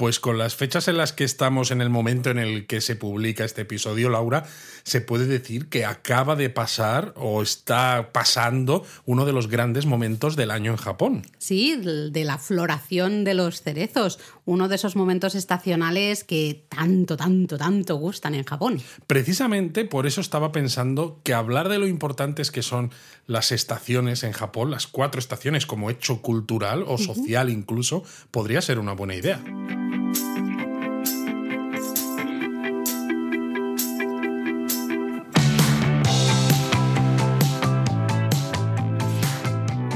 [0.00, 2.96] Pues con las fechas en las que estamos en el momento en el que se
[2.96, 4.46] publica este episodio, Laura,
[4.82, 10.36] se puede decir que acaba de pasar o está pasando uno de los grandes momentos
[10.36, 11.26] del año en Japón.
[11.36, 17.58] Sí, de la floración de los cerezos, uno de esos momentos estacionales que tanto, tanto,
[17.58, 18.80] tanto gustan en Japón.
[19.06, 22.90] Precisamente por eso estaba pensando que hablar de lo importantes que son
[23.26, 28.78] las estaciones en Japón, las cuatro estaciones como hecho cultural o social incluso, podría ser
[28.78, 29.42] una buena idea.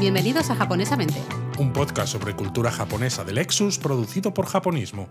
[0.04, 1.14] Bienvenidos a Japonesamente.
[1.58, 5.08] Un podcast sobre cultura japonesa del Lexus producido por Japonismo.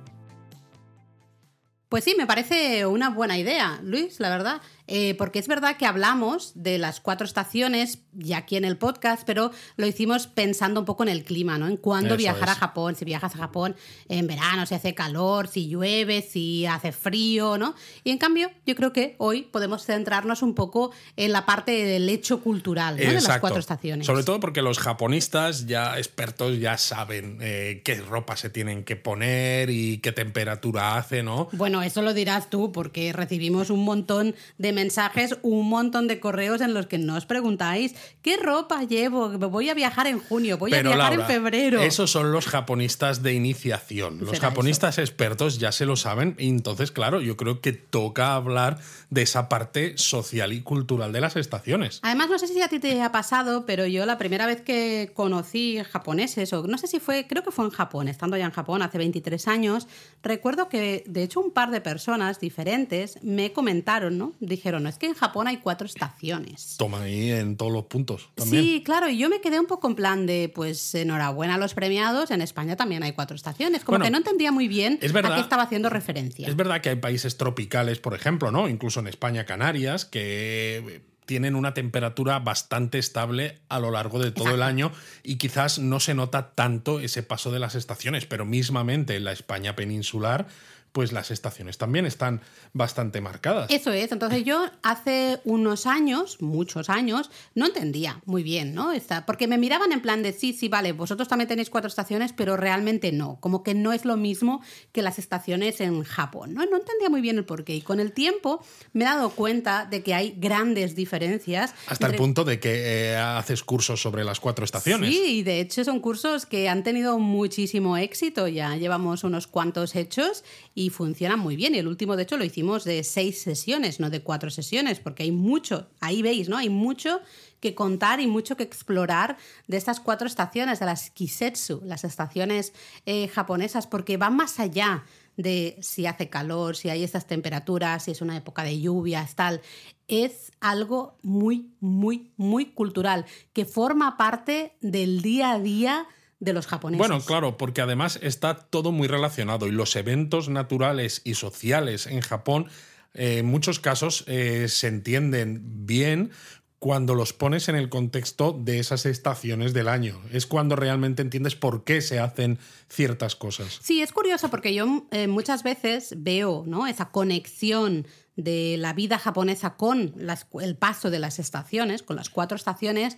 [1.90, 4.62] Pues sí, me parece una buena idea, Luis, la verdad.
[4.88, 9.24] Eh, porque es verdad que hablamos de las cuatro estaciones ya aquí en el podcast,
[9.26, 11.68] pero lo hicimos pensando un poco en el clima, ¿no?
[11.68, 13.76] En cuándo viajar a Japón, si viajas a Japón
[14.10, 17.76] en verano, si hace calor, si llueve, si hace frío, ¿no?
[18.04, 22.10] Y en cambio, yo creo que hoy podemos centrarnos un poco en la parte del
[22.10, 24.06] hecho cultural de las cuatro estaciones.
[24.06, 28.96] Sobre todo porque los japonistas ya expertos ya saben eh, qué ropa se tienen que
[28.96, 31.48] poner y qué temperatura hace, ¿no?
[31.54, 36.62] Bueno, eso lo dirás tú, porque recibimos un montón de mensajes, un montón de correos
[36.62, 40.82] en los que nos preguntáis qué ropa llevo, voy a viajar en junio, voy a
[40.82, 41.82] viajar en febrero.
[41.82, 44.20] Esos son los japonistas de iniciación.
[44.20, 48.80] Los japonistas expertos ya se lo saben y entonces, claro, yo creo que toca hablar
[49.10, 52.00] de esa parte social y cultural de las estaciones.
[52.02, 55.12] Además, no sé si a ti te ha pasado, pero yo la primera vez que
[55.14, 58.52] conocí japoneses, o no sé si fue, creo que fue en Japón, estando ya en
[58.52, 59.88] Japón hace 23 años,
[60.22, 64.34] recuerdo que de hecho un par de personas diferentes me comentaron, ¿no?
[64.64, 66.78] Dijeron, no, es que en Japón hay cuatro estaciones.
[66.78, 68.30] Toma ahí en todos los puntos.
[68.34, 68.64] También.
[68.64, 71.74] Sí, claro, y yo me quedé un poco en plan de, pues enhorabuena a los
[71.74, 73.84] premiados, en España también hay cuatro estaciones.
[73.84, 76.48] Como que no entendía muy bien a qué estaba haciendo referencia.
[76.48, 78.70] Es verdad que hay países tropicales, por ejemplo, ¿no?
[78.70, 84.56] Incluso en España, Canarias, que tienen una temperatura bastante estable a lo largo de todo
[84.56, 84.94] el año
[85.24, 89.34] y quizás no se nota tanto ese paso de las estaciones, pero mismamente en la
[89.34, 90.48] España peninsular
[90.94, 93.70] pues las estaciones también están bastante marcadas.
[93.72, 98.94] Eso es, entonces yo hace unos años, muchos años, no entendía muy bien, ¿no?
[99.26, 102.58] porque me miraban en plan de sí, sí, vale, vosotros también tenéis cuatro estaciones, pero
[102.58, 104.62] realmente no, como que no es lo mismo
[104.92, 106.66] que las estaciones en Japón, ¿no?
[106.66, 110.04] No entendía muy bien el porqué y con el tiempo me he dado cuenta de
[110.04, 111.74] que hay grandes diferencias.
[111.88, 115.10] Hasta el punto de que eh, haces cursos sobre las cuatro estaciones.
[115.10, 119.96] Sí, y de hecho son cursos que han tenido muchísimo éxito, ya llevamos unos cuantos
[119.96, 120.44] hechos
[120.76, 121.76] y y funciona muy bien.
[121.76, 125.24] Y el último, de hecho, lo hicimos de seis sesiones, no de cuatro sesiones, porque
[125.24, 126.58] hay mucho, ahí veis, ¿no?
[126.58, 127.22] Hay mucho
[127.62, 132.74] que contar y mucho que explorar de estas cuatro estaciones, de las Kisetsu, las estaciones
[133.06, 135.06] eh, japonesas, porque van más allá
[135.38, 139.62] de si hace calor, si hay estas temperaturas, si es una época de lluvias, tal.
[140.10, 146.08] Es algo muy, muy, muy cultural, que forma parte del día a día
[146.44, 147.00] de los japoneses.
[147.00, 152.22] Bueno, claro, porque además está todo muy relacionado y los eventos naturales y sociales en
[152.22, 152.68] Japón
[153.14, 156.32] eh, en muchos casos eh, se entienden bien
[156.80, 160.22] cuando los pones en el contexto de esas estaciones del año.
[160.34, 163.80] Es cuando realmente entiendes por qué se hacen ciertas cosas.
[163.82, 166.86] Sí, es curioso porque yo eh, muchas veces veo ¿no?
[166.86, 168.06] esa conexión
[168.36, 170.14] de la vida japonesa con
[170.60, 173.16] el paso de las estaciones, con las cuatro estaciones,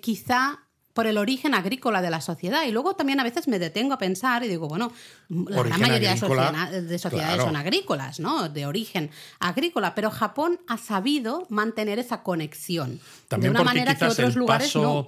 [0.00, 0.67] quizá
[0.98, 2.64] por el origen agrícola de la sociedad.
[2.64, 4.90] Y luego también a veces me detengo a pensar y digo, bueno,
[5.28, 8.48] la gran mayoría de, sociedades son agrícolas, ¿no?
[8.48, 12.98] De origen agrícola, pero Japón ha sabido mantener esa conexión.
[13.28, 15.06] También de una manera que otros lugares no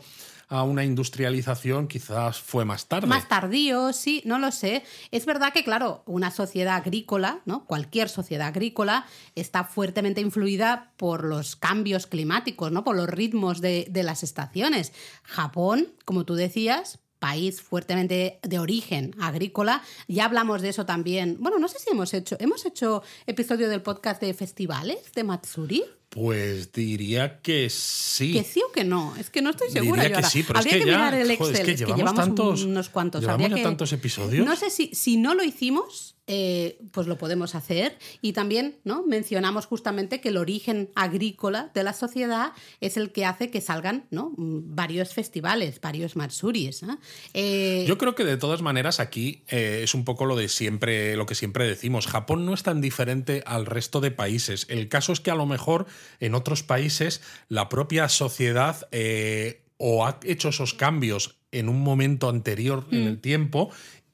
[0.50, 3.06] a una industrialización quizás fue más tarde.
[3.06, 4.82] Más tardío, sí, no lo sé.
[5.12, 7.64] Es verdad que, claro, una sociedad agrícola, ¿no?
[7.66, 9.06] Cualquier sociedad agrícola
[9.36, 12.82] está fuertemente influida por los cambios climáticos, ¿no?
[12.82, 14.92] Por los ritmos de, de las estaciones.
[15.22, 19.82] Japón, como tú decías, país fuertemente de origen agrícola.
[20.08, 21.36] Ya hablamos de eso también.
[21.38, 25.84] Bueno, no sé si hemos hecho, hemos hecho episodio del podcast de festivales de Matsuri.
[26.10, 28.32] Pues diría que sí.
[28.32, 29.14] ¿Que sí o que no?
[29.16, 30.02] Es que no estoy segura.
[30.02, 31.54] Diría que sí, pero Habría es que, que ya, mirar el Excel.
[31.54, 33.20] es que llevamos, tantos, unos cuantos.
[33.20, 34.44] Llevamos ya tantos episodios.
[34.44, 37.98] No sé si, si no lo hicimos, eh, pues lo podemos hacer.
[38.22, 39.04] Y también ¿no?
[39.04, 44.06] mencionamos justamente que el origen agrícola de la sociedad es el que hace que salgan
[44.10, 44.32] ¿no?
[44.36, 46.82] varios festivales, varios matsuris.
[47.34, 51.16] Eh, Yo creo que de todas maneras aquí eh, es un poco lo de siempre,
[51.16, 52.06] lo que siempre decimos.
[52.06, 54.66] Japón no es tan diferente al resto de países.
[54.68, 55.86] El caso es que a lo mejor
[56.20, 58.88] en otros países la propia sociedad
[59.76, 63.20] o ha hecho esos cambios en un momento anterior en el mm.
[63.20, 63.70] tiempo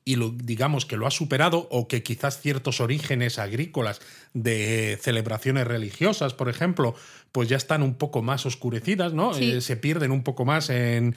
[0.08, 4.00] y lo, digamos que lo ha superado o que quizás ciertos orígenes agrícolas
[4.34, 6.94] de celebraciones religiosas, por ejemplo,
[7.32, 9.36] pues ya están un poco más oscurecidas, ¿no?
[9.36, 11.16] Eh, se pierden un poco más en,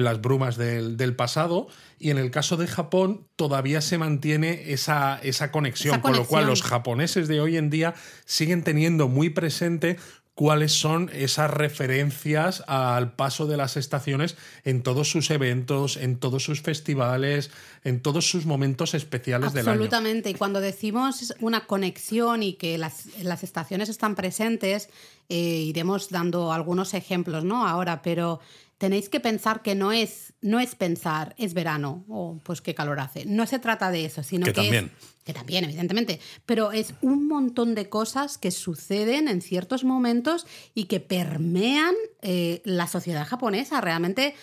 [0.00, 1.68] las brumas del, pasado.
[1.98, 6.46] Y en el caso de Japón todavía se mantiene esa, esa conexión, con lo cual
[6.46, 9.96] los japoneses de hoy en día siguen teniendo muy presente
[10.38, 16.44] cuáles son esas referencias al paso de las estaciones en todos sus eventos, en todos
[16.44, 17.50] sus festivales,
[17.82, 19.72] en todos sus momentos especiales del año.
[19.72, 20.30] Absolutamente.
[20.30, 23.08] Y cuando decimos una conexión y que las,
[23.42, 24.90] estaciones están presentes,
[25.28, 27.66] eh, iremos dando algunos ejemplos, ¿no?
[27.66, 28.38] Ahora, pero
[28.78, 33.00] tenéis que pensar que no es, no es pensar, es verano, o pues qué calor
[33.00, 33.26] hace.
[33.26, 34.92] No se trata de eso, sino que, que también.
[35.24, 40.84] que también, evidentemente, pero es un montón de cosas que suceden en ciertos momentos y
[40.84, 43.80] que permean eh, la sociedad japonesa.
[43.80, 44.34] Realmente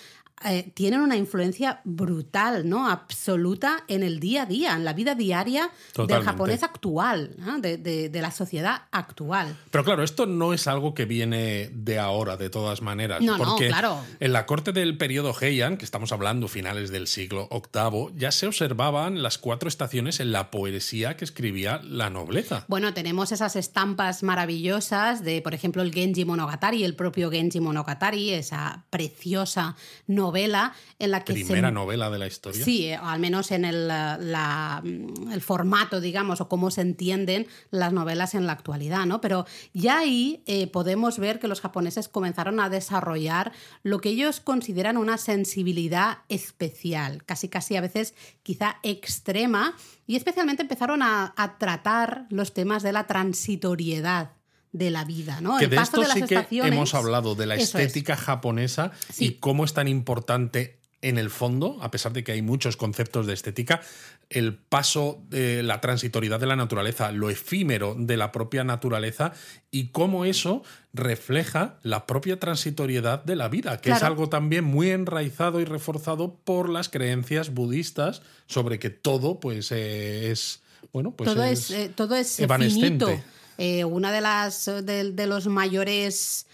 [0.44, 2.90] eh, tienen una influencia brutal, ¿no?
[2.90, 8.32] Absoluta en el día a día, en la vida diaria del japonés actual, de, la
[8.32, 9.58] sociedad actual.
[9.72, 13.22] Pero claro, esto no es algo que viene de ahora, de todas maneras.
[13.22, 14.00] No, porque no, claro.
[14.20, 18.46] En la corte del periodo Heian, que estamos hablando finales del siglo VIII, ya se
[18.46, 22.66] observaban las cuatro estaciones en la poesía que escribía la nobleza.
[22.68, 28.32] Bueno, tenemos esas estampas maravillosas de, por ejemplo, el Genji Monogatari, el propio Genji Monogatari,
[28.32, 29.78] esa preciosa
[30.08, 31.34] novela novela en la que...
[31.34, 32.64] Primera novela de la historia.
[32.64, 37.94] Sí, eh, al menos en el, mm, el, formato, digamos, o cómo se entienden las
[37.94, 39.22] novelas en la actualidad, ¿no?
[39.22, 43.52] Pero ya ahí eh, podemos ver que los japoneses comenzaron a desarrollar
[43.84, 49.76] lo que ellos consideran una sensibilidad especial, casi casi a veces quizá extrema,
[50.08, 54.32] y especialmente empezaron a, a tratar los temas de la transitoriedad
[54.78, 55.58] de la vida, ¿no?
[55.58, 59.88] Que de esto sí que hemos hablado de la estética japonesa y cómo es tan
[59.88, 63.82] importante en el fondo, a pesar de que hay muchos conceptos de estética,
[64.30, 69.34] el paso de la transitoriedad de la naturaleza, lo efímero de la propia naturaleza
[69.70, 70.64] y cómo eso
[70.94, 76.36] refleja la propia transitoriedad de la vida, que es algo también muy enraizado y reforzado
[76.44, 81.92] por las creencias budistas sobre que todo pues eh, es bueno, pues todo es, eh,
[81.94, 83.24] todo es evanescente.
[83.58, 86.46] Eh, una de las de, los mayores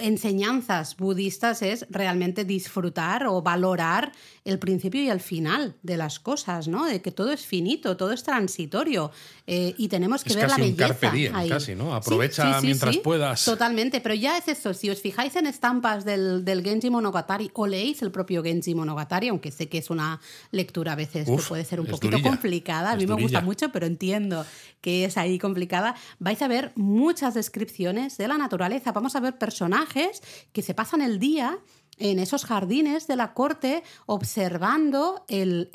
[0.00, 4.10] enseñanzas budistas es realmente disfrutar o valorar
[4.44, 6.84] el principio y el final de las cosas, ¿no?
[6.84, 9.12] De que todo es finito, todo es transitorio
[9.46, 11.12] eh, y tenemos que ver la belleza.
[11.42, 11.94] Un casi, ¿no?
[11.94, 13.44] Aprovecha mientras puedas.
[13.44, 14.74] Totalmente, pero ya es eso.
[14.74, 19.28] Si os fijáis en estampas del, del, Genji Monogatari o leéis el propio Genji Monogatari,
[19.28, 20.20] aunque sé que es una
[20.50, 23.86] lectura a veces que puede ser un poquito complicada, a mí me gusta mucho, pero
[23.86, 24.44] entiendo
[24.80, 28.90] que es ahí complicada, vais a ver muchas descripciones de la naturaleza.
[28.90, 30.22] Vamos a ver personajes
[30.52, 31.58] que se pasan el día
[31.98, 35.68] en esos jardines de la corte observando el,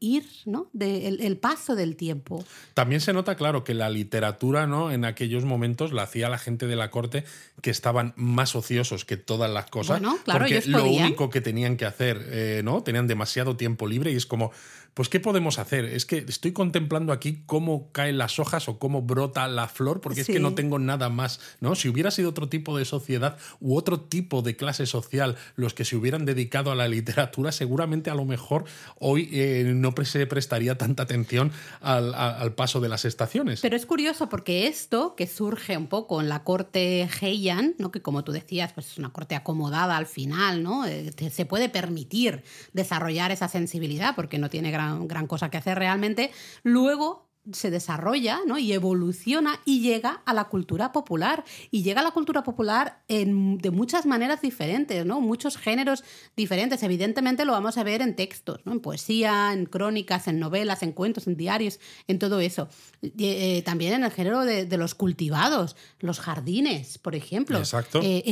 [0.00, 0.70] ir, ¿no?
[0.78, 2.44] el, paso del tiempo.
[2.74, 4.92] También se nota, claro, que la literatura ¿no?
[4.92, 7.24] en aquellos momentos la hacía la gente de la corte
[7.60, 10.00] que estaban más ociosos que todas las cosas.
[10.00, 12.82] claro, porque lo único que tenían que hacer, eh, ¿no?
[12.84, 14.52] Tenían demasiado tiempo libre y es como,
[14.98, 15.84] pues ¿qué podemos hacer?
[15.84, 20.22] Es que estoy contemplando aquí cómo caen las hojas o cómo brota la flor, porque
[20.22, 21.76] es que no tengo nada más, ¿no?
[21.76, 25.84] Si hubiera sido otro tipo de sociedad u otro tipo de clase social los que
[25.84, 28.64] se hubieran dedicado a la literatura, seguramente a lo mejor
[28.98, 33.60] hoy eh, no se prestaría tanta atención al, paso de las estaciones.
[33.60, 37.92] Pero es curioso porque esto, que surge un poco en la corte Heian, ¿no?
[37.92, 40.86] que como tú decías, pues es una corte acomodada al final, ¿no?
[40.86, 45.78] Eh, se puede permitir desarrollar esa sensibilidad porque no tiene gran gran, cosa que hacer
[45.78, 46.30] realmente,
[46.62, 48.58] luego se desarrolla ¿no?
[48.58, 51.44] y evoluciona y llega a la cultura popular.
[51.70, 55.20] Y llega a la cultura popular en, de muchas maneras diferentes, ¿no?
[55.20, 56.04] muchos géneros
[56.36, 56.82] diferentes.
[56.82, 58.72] Evidentemente lo vamos a ver en textos, ¿no?
[58.72, 62.68] en poesía, en crónicas, en novelas, en cuentos, en diarios, en todo eso.
[63.02, 67.58] Eh, también en el género de, los cultivados, los jardines, por ejemplo.
[67.58, 68.00] Exacto.
[68.02, 68.22] Eh,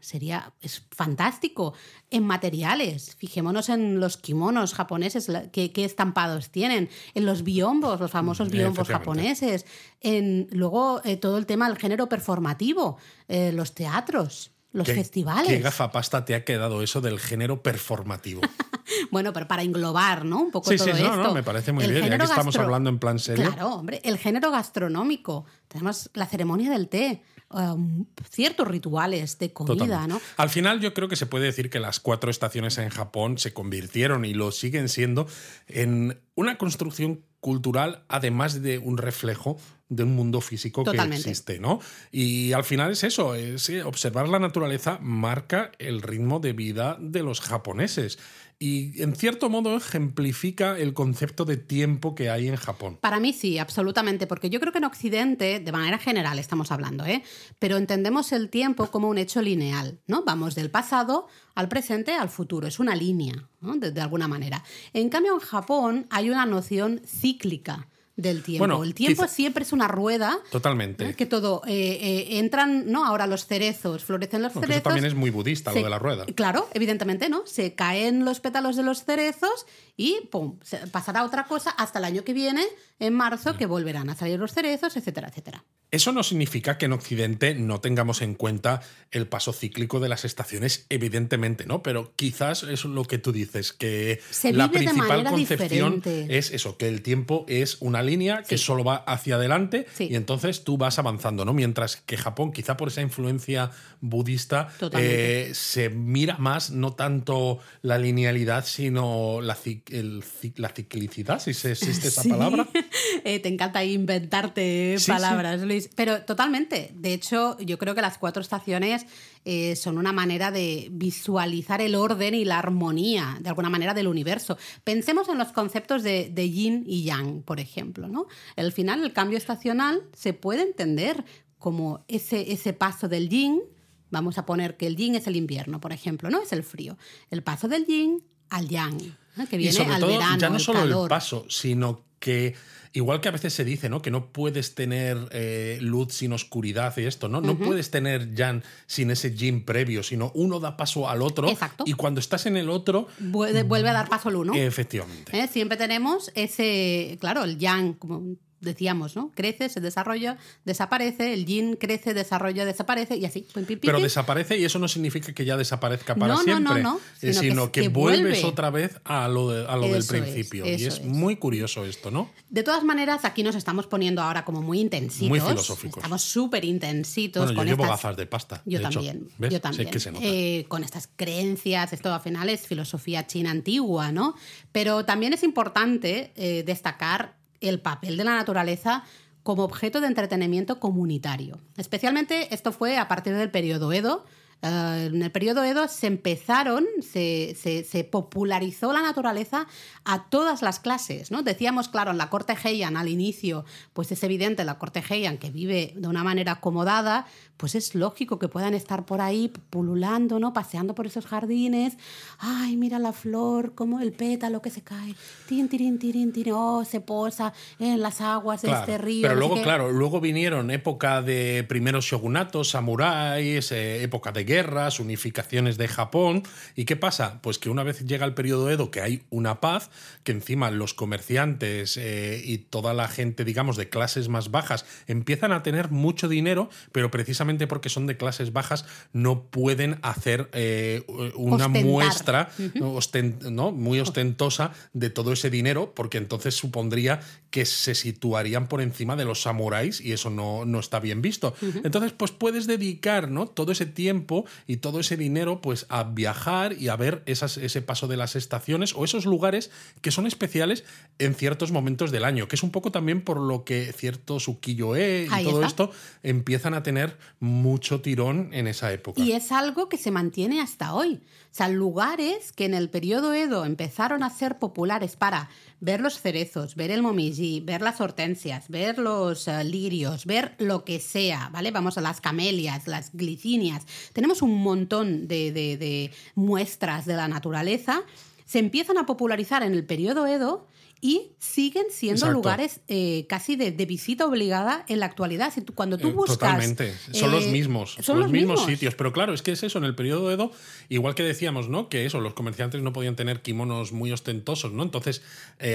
[0.00, 1.74] sería es fantástico.
[2.14, 8.08] En materiales, fijémonos en los kimonos japoneses, qué, qué estampados tienen, en los biombos, los
[8.08, 9.66] famosos biombos japoneses,
[10.00, 15.46] en luego eh, todo el tema del género performativo, eh, los teatros, los festivales.
[15.46, 18.40] ¿Qué gafapasta te ha quedado eso del género performativo?
[19.12, 20.40] bueno, pero para englobar, ¿no?
[20.40, 21.16] Un poco todo sí, esto.
[21.16, 23.52] No, me parece muy bien, ya que estamos hablando en plan serio.
[23.52, 25.46] Claro, hombre, el género gastronómico.
[25.68, 27.22] Tenemos la ceremonia del té.
[27.50, 30.20] Um, ciertos rituales de comida, ¿no?
[30.38, 33.52] Al final yo creo que se puede decir que las cuatro estaciones en Japón se
[33.52, 35.28] convirtieron y lo siguen siendo
[35.68, 39.58] en una construcción cultural, además de un reflejo
[39.90, 41.78] de un mundo físico que existe, ¿no?
[42.10, 46.96] Y al final es eso, es, eh, observar la naturaleza marca el ritmo de vida
[46.98, 48.18] de los japoneses.
[48.58, 52.98] Y en cierto modo ejemplifica el concepto de tiempo que hay en Japón.
[53.00, 57.04] Para mí sí, absolutamente, porque yo creo que en Occidente, de manera general estamos hablando,
[57.04, 57.22] ¿eh?
[57.58, 60.24] pero entendemos el tiempo como un hecho lineal, ¿no?
[60.24, 63.76] Vamos del pasado al presente al futuro, es una línea, ¿no?
[63.76, 64.64] de, de alguna manera.
[64.92, 68.60] En cambio, en Japón hay una noción cíclica del tiempo.
[68.66, 70.38] Bueno, el tiempo quizá- siempre es una rueda.
[70.50, 71.10] Totalmente.
[71.10, 71.14] ¿eh?
[71.14, 71.62] Que todo.
[71.66, 73.04] eh, eh, entran, ¿no?
[73.04, 74.84] Ahora los cerezos, florecen los Porque eso cerezos.
[74.84, 76.24] también es muy budista, lo de la rueda.
[76.34, 77.44] Claro, evidentemente, ¿no?
[77.46, 79.66] Se caen los pétalos de los cerezos
[79.96, 80.58] y ¡pum!
[80.92, 82.64] pasará otra cosa hasta el año que viene,
[83.00, 85.64] en marzo, que volverán a salir los cerezos, etcétera, etcétera.
[85.90, 88.80] Eso no significa que en Occidente no tengamos en cuenta
[89.12, 91.84] el paso cíclico de las estaciones, evidentemente, ¿no?
[91.84, 96.36] Pero quizás es lo que tú dices, que Se la principal concepción diferente.
[96.38, 98.64] es eso, que el tiempo es una línea que Sí.
[98.64, 100.08] solo va hacia adelante Sí.
[100.10, 101.52] y entonces tú vas avanzando, ¿no?
[101.52, 107.98] Mientras que Japón, quizá por esa influencia budista, eh, se mira más no tanto la
[107.98, 109.56] linealidad, sino la,
[109.90, 110.24] el
[110.56, 112.30] la ciclicidad, si se existe esa Sí.
[112.30, 112.66] palabra.
[113.24, 115.83] Eh, te encanta inventarte palabras, Luis.
[115.94, 116.92] Pero totalmente.
[116.94, 119.06] De hecho, yo creo que las cuatro estaciones
[119.44, 124.06] eh, son una manera de visualizar el orden y la armonía, de alguna manera, del
[124.08, 124.56] universo.
[124.84, 128.08] Pensemos en los conceptos de, de yin y yang, por ejemplo.
[128.08, 128.26] ¿no?
[128.56, 131.24] Al final, el cambio estacional se puede entender
[131.58, 133.62] como ese, ese paso del yin.
[134.10, 136.42] Vamos a poner que el yin es el invierno, por ejemplo, ¿no?
[136.42, 136.96] Es el frío.
[137.30, 140.58] El paso del yin al yang, que Y viene sobre al todo, verano, ya no
[140.58, 141.04] solo calor.
[141.04, 142.54] el paso, sino que,
[142.94, 144.00] igual que a veces se dice, ¿no?
[144.00, 147.40] Que no puedes tener eh, luz sin oscuridad y esto, ¿no?
[147.40, 151.48] No puedes tener Jan sin ese yin previo, sino uno da paso al otro.
[151.48, 151.84] Exacto.
[151.86, 154.54] Y cuando estás en el otro, Vuelve, vuelve a dar paso al uno.
[154.54, 155.36] efectivamente.
[155.38, 155.48] ¿Eh?
[155.48, 159.30] Siempre tenemos ese, claro, el yang, como decíamos, ¿no?
[159.34, 163.40] Crece, se desarrolla, desaparece, el yin crece, desarrolla, desaparece y así.
[163.54, 164.04] Pim, pim, pim, Pero pim.
[164.04, 167.32] desaparece y eso no significa que ya desaparezca para No, no, siempre, no, no, sino
[167.40, 168.44] que- sino que, que vuelves vuelve.
[168.48, 170.66] otra vez a lo, de- a lo del es, principio.
[170.66, 171.04] y es, es.
[171.04, 172.30] muy curioso esto, ¿no?
[172.50, 175.28] De todas maneras, aquí nos estamos poniendo ahora como muy intensitos.
[175.28, 175.98] Muy filosóficos.
[175.98, 177.96] Estamos súper intensitos Bueno, yo con llevo estas...
[178.02, 178.62] gafas de pasta.
[178.64, 179.52] Yo de también, ¿Ves?
[179.52, 179.90] yo también.
[179.90, 180.24] que se nota.
[180.26, 184.34] Eh, con estas creencias, esto al final es filosofía china antigua, ¿no?
[184.72, 189.04] Pero también es importante eh, destacar el papel de la naturaleza
[189.42, 191.60] como objeto de entretenimiento comunitario.
[191.76, 194.24] Especialmente esto fue a partir del periodo Edo.
[194.62, 199.66] Eh, en el periodo Edo se empezaron, se, se- popularizó la naturaleza
[200.06, 201.30] a todas las clases.
[201.30, 201.42] ¿no?
[201.42, 205.50] Decíamos, claro, en la corte Heian al inicio, pues es evidente, la corte Heian que
[205.50, 210.52] vive de una manera acomodada, pues es lógico que puedan estar por ahí pululando, ¿no?
[210.52, 211.96] paseando por esos jardines.
[212.38, 215.14] Ay, mira la flor, como el pétalo que se cae.
[215.46, 219.22] Tin, tirin, tirin, tirin, oh, se posa en las aguas de Claro, este río.
[219.22, 225.78] Pero luego, claro, luego vinieron época de primeros shogunatos, samuráis, eh, época de guerras, unificaciones
[225.78, 226.42] de Japón.
[226.74, 227.40] ¿Y qué pasa?
[227.40, 229.90] Pues que una vez llega el periodo Edo, que hay una paz,
[230.24, 235.52] que encima los comerciantes eh, y toda la gente, digamos, de clases más bajas empiezan
[235.52, 241.02] a tener mucho dinero, pero precisamente porque son de clases bajas no pueden hacer eh,
[241.36, 241.84] una Ostentar.
[241.84, 242.48] muestra
[242.80, 243.70] osten- ¿no?
[243.72, 247.20] muy ostentosa de todo ese dinero, porque entonces supondría
[247.50, 251.54] que se situarían por encima de los samuráis y eso no, no está bien visto.
[251.84, 253.46] Entonces, pues puedes dedicar ¿no?
[253.46, 257.80] todo ese tiempo y todo ese dinero pues a viajar y a ver esas, ese
[257.82, 259.70] paso de las estaciones o esos lugares
[260.00, 260.84] que son especiales
[261.18, 265.26] en ciertos momentos del año, que es un poco también por lo que ciertos ukiyo-e
[265.30, 265.66] y Ahí todo está.
[265.68, 265.90] esto
[266.24, 269.22] empiezan a tener mucho tirón en esa época.
[269.22, 271.20] Y es algo que se mantiene hasta hoy.
[271.52, 275.48] O sea, lugares que en el periodo Edo empezaron a ser populares para
[275.80, 280.84] ver los cerezos, ver el momiji, ver las hortensias, ver los eh, lirios, ver lo
[280.84, 281.70] que sea, ¿vale?
[281.70, 283.84] Vamos a las camelias, las glicinias.
[284.12, 288.02] Tenemos un montón de, de- de muestras de la naturaleza.
[288.46, 290.66] Se empiezan a popularizar en el periodo Edo
[291.06, 292.32] y siguen siendo Exacto.
[292.34, 295.52] lugares eh, casi de, de visita obligada en la actualidad.
[295.52, 296.38] Si tú- cuando tú Eh, buscas...
[296.38, 296.94] Totalmente.
[297.12, 297.98] Son los eh, mismos.
[298.00, 298.70] son los, los mismos, mismos.
[298.70, 298.94] sitios.
[298.94, 299.76] Pero claro, es que es eso.
[299.76, 300.50] En el periodo Edo,
[300.88, 301.90] igual que decíamos, ¿no?
[301.90, 304.82] Que eso, los comerciantes no podían tener kimonos muy ostentosos, ¿no?
[304.82, 305.20] Entonces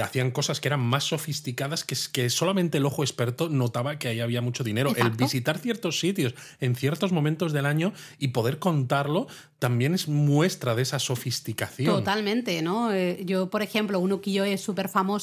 [0.03, 4.21] hacían cosas que eran más sofisticadas que, que solamente el ojo experto notaba que ahí
[4.21, 4.93] había mucho dinero.
[4.95, 9.27] El visitar ciertos sitios en ciertos momentos del año y poder contarlo
[9.59, 11.93] también es muestra de esa sofisticación.
[11.93, 12.89] Totalmente, ¿no?
[13.25, 15.18] Yo, por ejemplo, un ukiyo-e súper famoso,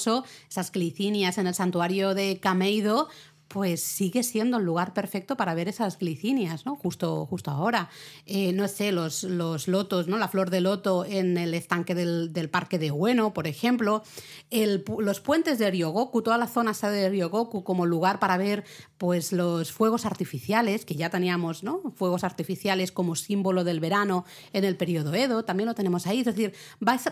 [0.49, 3.09] esas glicinias en el santuario de Kameido,
[3.49, 6.77] pues sigue siendo el lugar perfecto para ver esas glicinias, ¿no?
[6.77, 7.89] Justo, justo ahora.
[8.27, 10.19] Eh, no sé, los, los lotos, ¿no?
[10.19, 14.03] La flor de loto en el estanque del, Parque de Bueno, por ejemplo.
[14.51, 18.65] los puentes de Ryogoku, toda la zona de Ryogoku como lugar para ver
[18.99, 21.81] pues los fuegos artificiales, que ya teníamos, ¿no?
[21.95, 26.21] Fuegos artificiales como símbolo del verano en el periodo Edo, también lo tenemos ahí.
[26.21, 26.55] Es decir,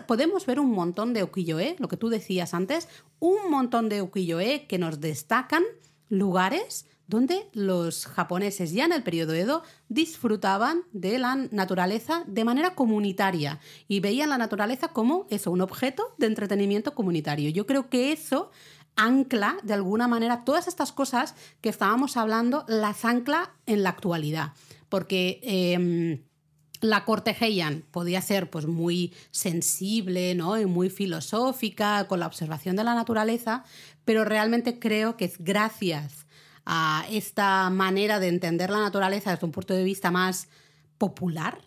[0.07, 2.87] podemos ver un montón de ukiyo-e, lo que tú decías antes,
[3.19, 5.63] un montón de ukiyo-e que nos destacan
[6.09, 12.73] lugares donde los japoneses ya en el periodo Edo disfrutaban de la naturaleza de manera
[12.73, 17.49] comunitaria y veían la naturaleza como eso, un objeto de entretenimiento comunitario.
[17.51, 18.49] Yo creo que eso
[18.95, 24.53] ancla de alguna manera todas estas cosas que estábamos hablando, las ancla en la actualidad.
[24.89, 26.23] Porque em,
[26.81, 30.59] la corte Heian podía ser pues, muy sensible ¿no?
[30.59, 33.63] y muy filosófica con la observación de la naturaleza,
[34.05, 36.25] pero realmente creo que es gracias
[36.65, 40.47] a esta manera de entender la naturaleza desde un punto de vista más
[40.97, 41.59] popular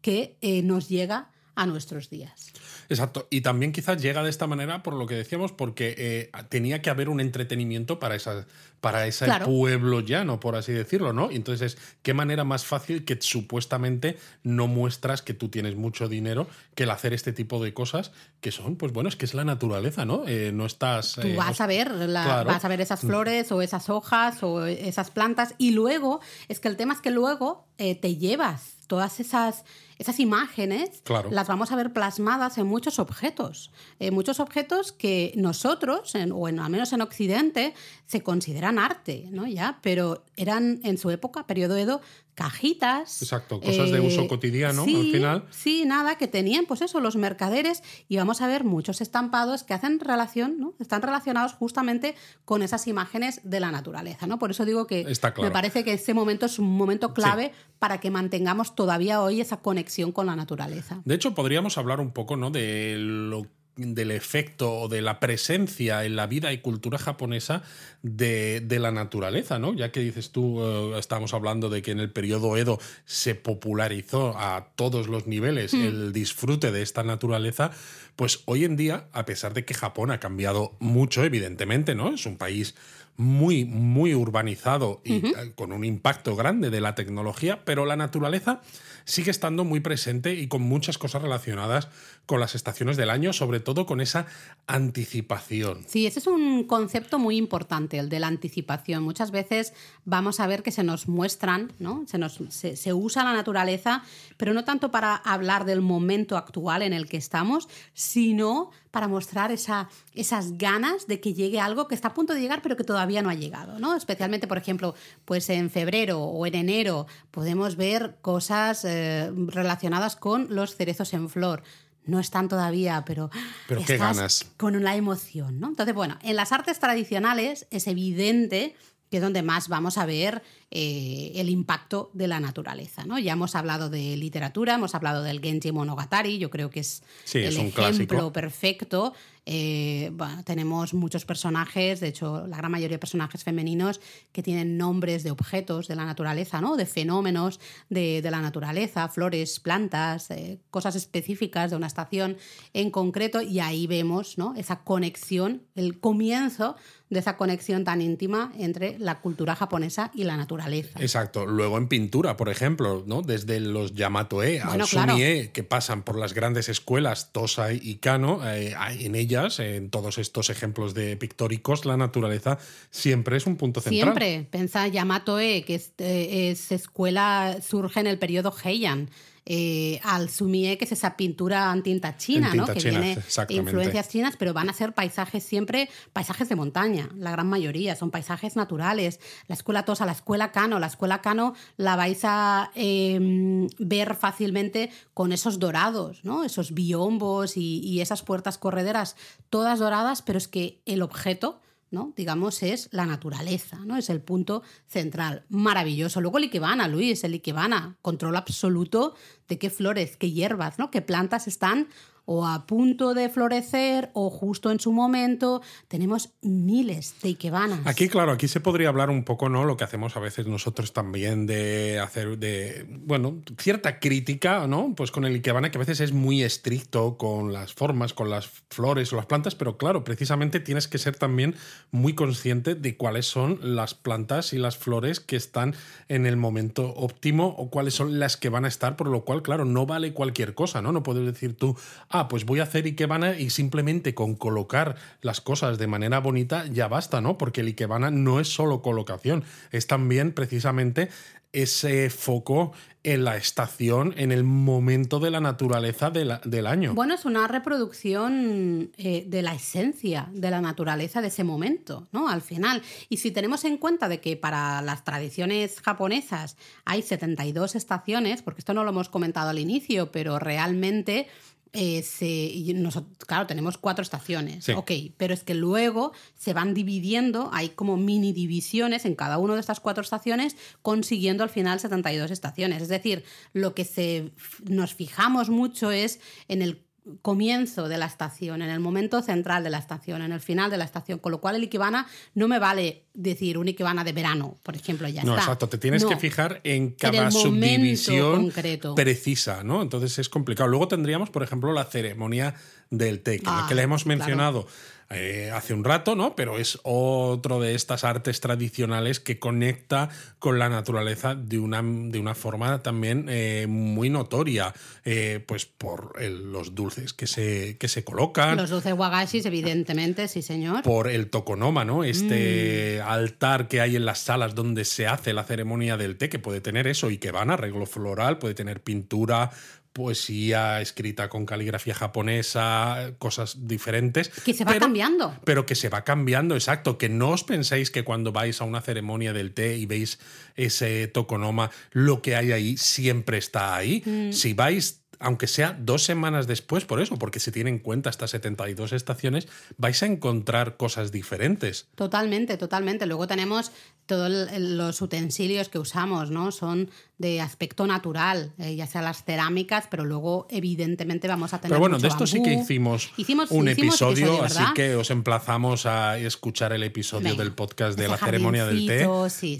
[0.00, 2.52] que eh, nos llega a nuestros días.
[2.88, 3.26] Exacto.
[3.30, 6.90] Y también quizás llega de esta manera por lo que decíamos, porque eh, tenía que
[6.90, 8.46] haber un entretenimiento para, esa,
[8.80, 11.30] para ese pueblo llano, por así decirlo, ¿no?
[11.30, 16.84] entonces, ¿qué manera más fácil que supuestamente no muestras que tú tienes mucho dinero que
[16.84, 20.04] el hacer este tipo de cosas que son, pues bueno, es que es la naturaleza,
[20.04, 20.24] ¿no?
[20.26, 21.14] Eh, no estás...
[21.14, 23.06] Tú vas a ver, vas a ver esas mm.
[23.06, 27.10] flores o esas hojas o esas plantas y luego, es que el tema es que
[27.10, 29.64] luego eh, te llevas todas esas
[29.98, 33.70] esas imágenes las vamos a ver plasmadas en muchos objetos.
[33.98, 37.74] En muchos objetos que nosotros, o en, al menos en Occidente,
[38.06, 39.46] se consideran arte, ¿no?
[39.46, 42.00] Ya, pero eran en su época, periodo Edo,
[42.34, 43.22] cajitas.
[43.22, 45.44] Exacto, cosas de uso eh, cotidiano al final.
[45.50, 49.74] Sí, nada, que tenían, pues eso, los mercaderes, y vamos a ver muchos estampados que
[49.74, 50.74] hacen relación, ¿no?
[50.78, 54.38] Están relacionados justamente con esas imágenes de la naturaleza, ¿no?
[54.38, 55.06] Por eso digo que
[55.40, 59.58] me parece que ese momento es un momento clave para que mantengamos todavía hoy esa
[59.58, 59.81] conexión
[60.12, 61.00] con la naturaleza.
[61.04, 62.50] De hecho, podríamos hablar un poco, ¿no?
[62.50, 63.46] De lo
[63.76, 67.62] del efecto o de la presencia en la vida y cultura japonesa
[68.02, 69.74] de, la naturaleza, ¿no?
[69.74, 74.36] Ya que dices tú, eh, estamos hablando de que en el periodo Edo se popularizó
[74.36, 75.84] a todos los niveles hmm.
[75.84, 77.70] el disfrute de esta naturaleza,
[78.14, 82.12] pues hoy en día, a pesar de que Japón ha cambiado mucho, evidentemente, ¿no?
[82.12, 82.74] Es un país
[83.16, 85.22] muy, muy urbanizado y
[85.54, 88.62] con un impacto grande de la tecnología, pero la naturaleza
[89.04, 91.88] sigue estando muy presente y con muchas cosas relacionadas
[92.26, 94.26] con las estaciones del año, sobre todo con esa
[94.66, 95.84] anticipación.
[95.86, 99.02] Sí, ese es un concepto muy importante, el de la anticipación.
[99.02, 99.72] Muchas veces
[100.04, 102.04] vamos a ver que se nos muestran, ¿no?
[102.06, 104.02] se, nos, se, usa la naturaleza,
[104.36, 109.50] pero no tanto para hablar del momento actual en el que estamos, sino para mostrar
[109.50, 112.84] esa, esas ganas de que llegue algo que está a punto de llegar pero que
[112.84, 113.96] todavía no ha llegado, ¿no?
[113.96, 120.54] Especialmente, por ejemplo, pues en febrero o en enero podemos ver cosas eh, relacionadas con
[120.54, 121.62] los cerezos en flor
[122.04, 123.30] no están todavía, pero,
[123.68, 124.46] pero qué ganas.
[124.56, 125.68] con una emoción, ¿no?
[125.68, 128.74] Entonces, bueno, en las artes tradicionales es evidente
[129.10, 130.42] que es donde más vamos a ver
[130.74, 133.04] eh, el impacto de la naturaleza.
[133.04, 133.18] ¿no?
[133.18, 137.02] Ya hemos hablado de literatura, hemos hablado del Genji Monogatari, yo creo que es
[137.34, 139.12] el ejemplo perfecto.
[139.44, 140.12] Eh,
[140.44, 145.32] tenemos muchos personajes, de hecho, la gran mayoría de personajes femeninos que tienen nombres de
[145.32, 146.76] objetos de la naturaleza, ¿no?
[146.76, 152.38] de fenómenos de, la naturaleza, flores, plantas, eh, cosas específicas de una estación
[152.72, 154.54] en concreto, y ahí vemos ¿no?
[154.56, 156.76] esa conexión, el comienzo
[157.10, 160.61] de esa conexión tan íntima entre la cultura japonesa y la naturaleza.
[160.98, 161.46] Exacto.
[161.46, 163.22] Luego en pintura, por ejemplo, ¿no?
[163.22, 168.74] desde los Yamato-e al Sumi-e, que pasan por las grandes escuelas Tosai y Kano, eh,
[169.00, 172.58] en ellas, en todos estos ejemplos de pictóricos, la naturaleza
[172.90, 174.14] siempre es un punto central.
[174.16, 174.48] Siempre.
[174.50, 179.08] Pensa Yamato-e, que es, eh, es escuela, surge en el periodo Heian
[179.44, 182.64] eh, al sumie, que es esa pintura en tinta china, ¿no?
[182.66, 187.48] que tiene influencias chinas, pero van a ser paisajes siempre, paisajes de montaña, la gran
[187.48, 189.18] mayoría, son paisajes naturales.
[189.48, 194.90] La escuela Tosa, la escuela Cano, la escuela Cano la vais a em, ver fácilmente
[195.12, 196.44] con esos dorados, ¿no?
[196.44, 199.16] esos biombos y, y esas puertas correderas,
[199.50, 201.60] todas doradas, pero es que el objeto
[201.92, 202.12] ¿no?
[202.16, 203.96] Digamos, es la naturaleza, ¿no?
[203.96, 205.44] Es el punto central.
[205.48, 206.20] Maravilloso.
[206.20, 209.14] Luego el Ikebana, Luis, el Ikebana, control absoluto
[209.48, 210.90] de qué flores, qué hierbas, ¿no?
[210.90, 211.88] Qué plantas están
[212.24, 215.62] o a punto de florecer o justo en su momento.
[215.88, 217.80] Tenemos miles de ikebanas.
[217.86, 219.64] Aquí, claro, aquí se podría hablar un poco, ¿no?
[219.64, 224.94] Lo que hacemos a veces nosotros también de hacer de, bueno, cierta crítica, ¿no?
[224.96, 228.48] Pues con el ikebana que a veces es muy estricto con las formas, con las
[228.70, 231.54] flores o las plantas, pero claro, precisamente tienes que ser también
[231.90, 235.74] muy consciente de cuáles son las plantas y las flores que están
[236.08, 239.42] en el momento óptimo o cuáles son las que van a estar, por lo cual,
[239.42, 240.92] claro, no vale cualquier cosa, ¿no?
[240.92, 241.76] No puedes decir tú,
[242.08, 246.66] ah, pues voy a hacer Ikebana y simplemente con colocar las cosas de manera bonita
[246.66, 247.38] ya basta, ¿no?
[247.38, 251.08] Porque el Ikebana no es solo colocación, es también precisamente
[251.52, 252.72] ese foco
[253.04, 256.94] en la estación, en el momento de la naturaleza del año.
[256.94, 262.28] Bueno, es una reproducción eh, de la esencia de la naturaleza de ese momento, ¿no?
[262.28, 262.80] Al final.
[263.08, 268.60] Y si tenemos en cuenta de que para las tradiciones japonesas hay 72 estaciones, porque
[268.60, 271.26] esto no lo hemos comentado al inicio, pero realmente
[271.74, 277.70] eh, nosotros, claro, tenemos cuatro estaciones, ok, pero es que luego se van dividiendo, hay
[277.70, 282.82] como mini divisiones en cada una de estas cuatro estaciones, consiguiendo al final 72 estaciones.
[282.82, 284.32] Es decir, lo que se,
[284.64, 286.84] nos fijamos mucho es en el
[287.20, 290.76] comienzo de la estación, en el momento central de la estación, en el final de
[290.76, 294.58] la estación, con lo cual el Ikebana no me vale decir un Ikebana de verano,
[294.62, 295.42] por ejemplo, ya no, está.
[295.42, 298.94] exacto, te tienes que fijar en cada subdivisión concreto.
[298.94, 299.82] precisa, ¿no?
[299.82, 300.68] Entonces es complicado.
[300.68, 302.54] Luego tendríamos, por ejemplo, la ceremonia
[302.90, 304.66] del té, que, ah, le hemos mencionado
[305.10, 306.34] eh, hace un rato, ¿no?
[306.34, 312.18] Pero es otro de estas artes tradicionales que conecta con la naturaleza de una, de
[312.18, 314.72] una forma también eh, muy notoria,
[315.04, 318.56] eh, pues por los dulces que se, que se colocan.
[318.56, 320.82] Los dulces wagashis, evidentemente, sí, señor.
[320.82, 322.04] Por el tokonoma, ¿no?
[322.04, 323.08] Este mm.
[323.08, 326.60] altar que hay en las salas donde se hace la ceremonia del té, que puede
[326.60, 329.50] tener eso y que van arreglo floral, puede tener pintura,
[329.92, 334.28] poesía escrita con caligrafía japonesa, cosas diferentes.
[334.28, 335.36] Que se va cambiando.
[335.44, 336.98] Pero que se va cambiando, exacto.
[336.98, 340.18] Que no os penséis que cuando vais a una ceremonia del té y veis
[340.56, 344.02] ese tokonoma, lo que hay ahí siempre está ahí.
[344.04, 344.32] Mm.
[344.32, 348.30] Si vais aunque sea dos semanas después, por eso, porque se tienen en cuenta estas
[348.30, 351.88] 72 estaciones, vais a encontrar cosas diferentes.
[351.94, 353.06] Totalmente, totalmente.
[353.06, 353.72] Luego tenemos
[354.06, 356.50] todos los utensilios que usamos, ¿no?
[356.50, 361.70] Son de aspecto natural, eh, ya sea las cerámicas, pero luego evidentemente vamos a tener.
[361.70, 363.12] Pero bueno, de esto sí que hicimos,
[363.50, 368.66] un episodio, así que os emplazamos a escuchar el episodio del podcast de la ceremonia
[368.66, 369.08] del té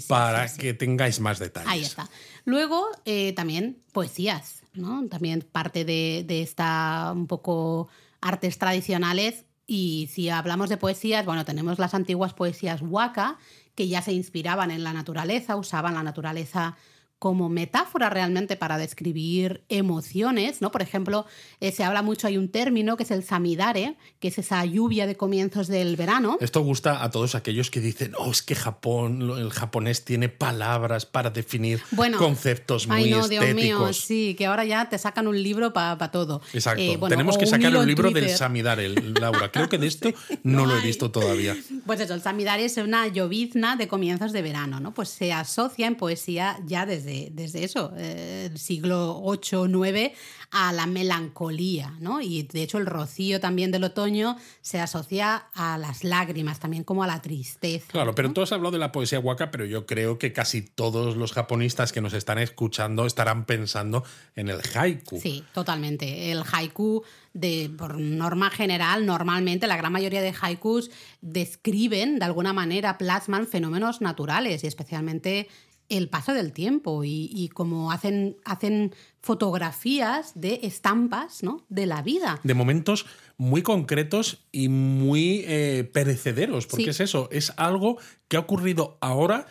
[0.07, 1.71] para que tengáis más detalles.
[1.71, 2.09] Ahí está.
[2.45, 4.62] Luego eh, también poesías.
[5.09, 7.89] También parte de, esta un poco
[8.21, 9.45] artes tradicionales.
[9.67, 13.37] Y si hablamos de poesías, bueno, tenemos las antiguas poesías waka,
[13.75, 16.75] que ya se inspiraban en la naturaleza, usaban la naturaleza
[17.23, 20.73] como metáfora realmente para describir emociones, ¿no?
[20.73, 21.25] Por ejemplo,
[21.61, 25.07] eh, se habla mucho, hay un término que es el samidare, que es esa lluvia
[25.07, 26.37] de comienzos del verano.
[26.41, 31.05] Esto gusta a todos aquellos que dicen, oh, es que Japón, el japonés tiene palabras
[31.05, 31.81] para definir
[32.17, 36.11] conceptos muy ay, no, Dios mío, sí, que ahora ya te sacan un libro para
[36.11, 36.41] todo.
[36.51, 39.49] Exacto, eh, tenemos que sacar un, libro del samidare, Laura.
[39.49, 40.09] Creo que de esto
[40.43, 41.55] no, lo he visto todavía.
[41.85, 44.93] Pues eso, el samidare es una llovizna de comienzos de verano, ¿no?
[44.93, 50.13] Pues se asocia en poesía ya desde desde, eso, eh, el siglo 8 o 9,
[50.51, 52.21] a la melancolía, ¿no?
[52.21, 57.03] Y de hecho el rocío también del otoño se asocia a las lágrimas, también como
[57.03, 57.87] a la tristeza.
[57.91, 61.15] Claro, pero tú has hablado de la poesía waka, pero yo creo que casi todos
[61.15, 64.03] los japonistas que nos están escuchando estarán pensando
[64.35, 65.19] en el haiku.
[65.19, 66.31] Sí, totalmente.
[66.31, 72.53] El haiku de, por norma general, normalmente la gran mayoría de haikus describen, de alguna
[72.53, 75.47] manera, plasman fenómenos naturales y especialmente
[75.89, 81.65] el paso del tiempo y, como hacen, hacen fotografías de estampas ¿no?
[81.69, 82.39] de la vida.
[82.43, 83.05] De momentos
[83.37, 89.47] muy concretos y muy eh, perecederos, porque es eso, es algo que ha ocurrido ahora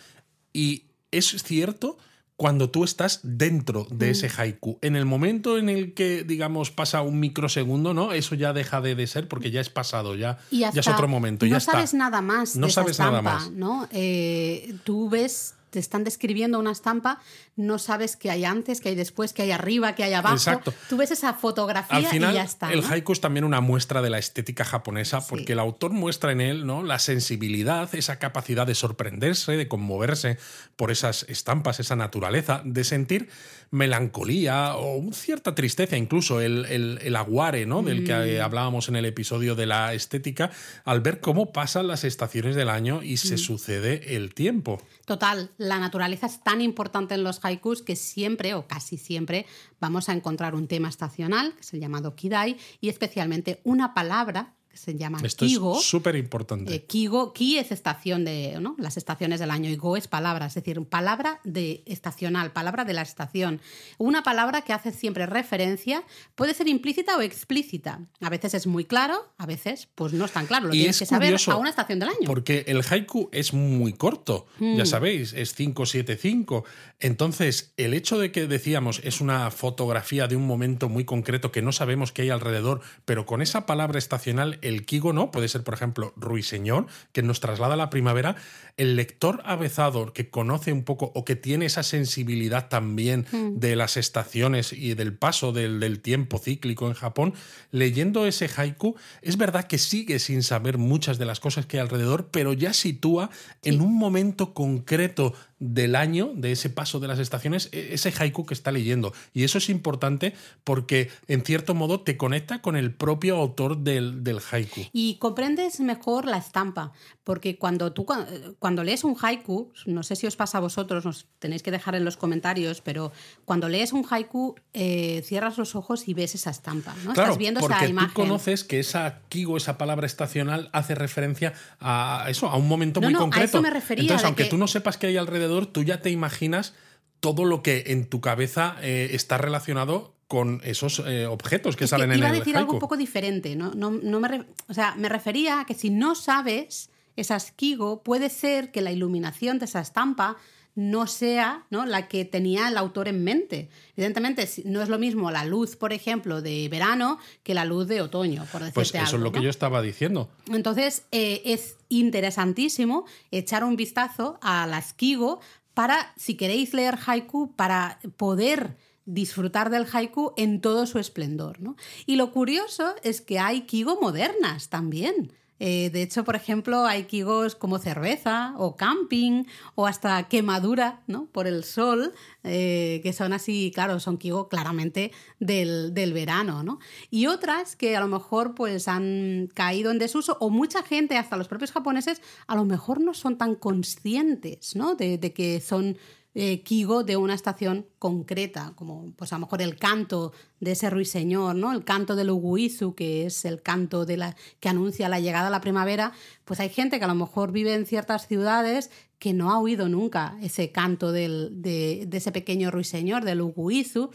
[0.51, 1.97] y es cierto
[2.35, 4.31] cuando tú estás dentro de ese mm.
[4.37, 4.79] haiku.
[4.81, 8.11] En el momento en el que, digamos, pasa un microsegundo, ¿no?
[8.11, 11.45] Eso ya deja de, ser porque ya es pasado, ya, ya es otro momento.
[11.45, 12.55] No ya sabes nada más.
[12.55, 13.51] No sabes nada más.
[13.51, 13.87] ¿no?
[13.91, 17.19] Eh, tú ves te están describiendo una estampa,
[17.55, 20.35] no sabes qué hay antes, qué hay después, qué hay arriba, qué hay abajo.
[20.35, 20.71] Exacto.
[20.87, 22.71] Tú ves esa fotografía y ya está.
[22.71, 26.41] El haiku es también una muestra de la estética japonesa, porque el autor muestra en
[26.41, 26.83] él ¿no?
[26.83, 30.37] la sensibilidad, esa capacidad de sorprenderse, de conmoverse
[30.75, 33.29] por esas estampas, esa naturaleza, de sentir
[33.73, 37.81] melancolía o cierta tristeza, incluso el, el, aguare, ¿no?
[37.81, 38.43] Del que mm.
[38.43, 40.51] hablábamos en el episodio de la estética,
[40.85, 43.39] al ver cómo pasan las estaciones del año y se mm.
[43.39, 44.79] sucede el tiempo.
[45.05, 49.47] Total la naturaleza es tan importante en los haikus que siempre o casi siempre
[49.79, 54.53] vamos a encontrar un tema estacional, que es el llamado kidai, y especialmente una palabra
[54.73, 55.77] que se llama Esto Kigo.
[55.77, 56.73] es súper importante.
[56.73, 58.75] Eh, Kigo, Ki es estación de, ¿no?
[58.79, 62.93] Las estaciones del año y Go es palabra, es decir, palabra de estacional, palabra de
[62.93, 63.61] la estación.
[63.99, 67.99] Una palabra que hace siempre referencia, puede ser implícita o explícita.
[68.19, 70.67] A veces es muy claro, a veces pues no es tan claro.
[70.69, 72.25] Lo Y tienes es que saber a una estación del año.
[72.25, 74.77] Porque el haiku es muy corto, Mm.
[74.77, 76.63] ya sabéis, es 575.
[76.99, 81.61] Entonces, el hecho de que decíamos es una fotografía de un momento muy concreto que
[81.61, 85.63] no sabemos qué hay alrededor, pero con esa palabra estacional, el kigo no, puede ser,
[85.63, 88.35] por ejemplo, ruiseñor, que nos traslada a la primavera.
[88.77, 93.59] El lector avezado que conoce un poco o que tiene esa sensibilidad también Mm.
[93.59, 97.33] de las estaciones y del paso del, del tiempo cíclico en Japón,
[97.71, 101.81] leyendo ese haiku, es verdad que sigue sin saber muchas de las cosas que hay
[101.81, 103.29] alrededor, pero ya sitúa
[103.63, 105.33] en un momento concreto
[105.65, 109.13] del año, de ese paso de las estaciones, e- ese haiku que está leyendo.
[109.33, 110.33] Y eso es importante
[110.65, 114.81] porque, en cierto modo, te conecta con el propio autor del, del haiku.
[114.91, 116.91] Y comprendes mejor la estampa,
[117.23, 121.05] porque cuando tú cua- cuando lees un haiku, no sé si os pasa a vosotros,
[121.05, 123.13] nos tenéis que dejar en los comentarios, pero
[123.45, 127.13] cuando lees un haiku eh, cierras los ojos y ves esa estampa, ¿no?
[127.13, 128.11] Claro, Estás viendo porque esa tú imagen.
[128.13, 133.07] conoces que esa kigo, esa palabra estacional, hace referencia a eso, a un momento No,
[133.07, 133.45] muy no, a concreto.
[133.45, 136.09] eso me refería, Entonces, aunque que- tú no sepas qué hay alrededor, tú ya te
[136.09, 136.73] imaginas
[137.19, 141.89] todo lo que en tu cabeza eh, está relacionado con esos eh, objetos que Es
[141.91, 142.59] que salen en iba el a decir haiku.
[142.59, 143.71] algo un poco diferente, ¿no?
[143.75, 148.01] no, no me re- o sea, me refería a que si no sabes esas Kigo,
[148.03, 150.35] puede ser que la iluminación de esa estampa
[150.75, 151.85] no sea ¿no?
[151.85, 153.69] la que tenía el autor en mente.
[153.95, 158.01] Evidentemente, no es lo mismo la luz, por ejemplo, de verano que la luz de
[158.01, 159.43] otoño, por decirte Pues eso algo, es lo que ¿no?
[159.43, 160.29] yo estaba diciendo.
[160.51, 165.39] Entonces, eh, es interesantísimo echar un vistazo a las Kigo
[165.73, 171.59] para, si queréis leer haiku, para poder disfrutar del haiku en todo su esplendor.
[171.59, 171.75] ¿no?
[172.05, 175.33] Y lo curioso es que hay Kigo modernas también.
[175.65, 179.45] Eh, de hecho, por ejemplo, hay kigos como cerveza o camping
[179.75, 181.27] o hasta quemadura ¿no?
[181.27, 182.11] por el sol,
[182.43, 186.63] eh, que son así, claro, son kigo claramente del, del verano.
[186.63, 186.79] ¿no?
[187.09, 191.37] Y otras que a lo mejor pues, han caído en desuso o mucha gente, hasta
[191.37, 194.95] los propios japoneses, a lo mejor no son tan conscientes ¿no?
[194.95, 195.97] de que son
[196.35, 200.89] eh, kigo de una estación concreta, como pues a lo mejor el canto de ese
[200.89, 201.71] ruiseñor, ¿no?
[201.71, 205.51] El canto del uguizu, que es el canto de la, que anuncia la llegada a
[205.51, 206.11] la primavera,
[206.43, 209.89] pues hay gente que a lo mejor vive en ciertas ciudades que no ha oído
[209.89, 214.09] nunca ese canto del, de, de ese pequeño ruiseñor, del uguizu,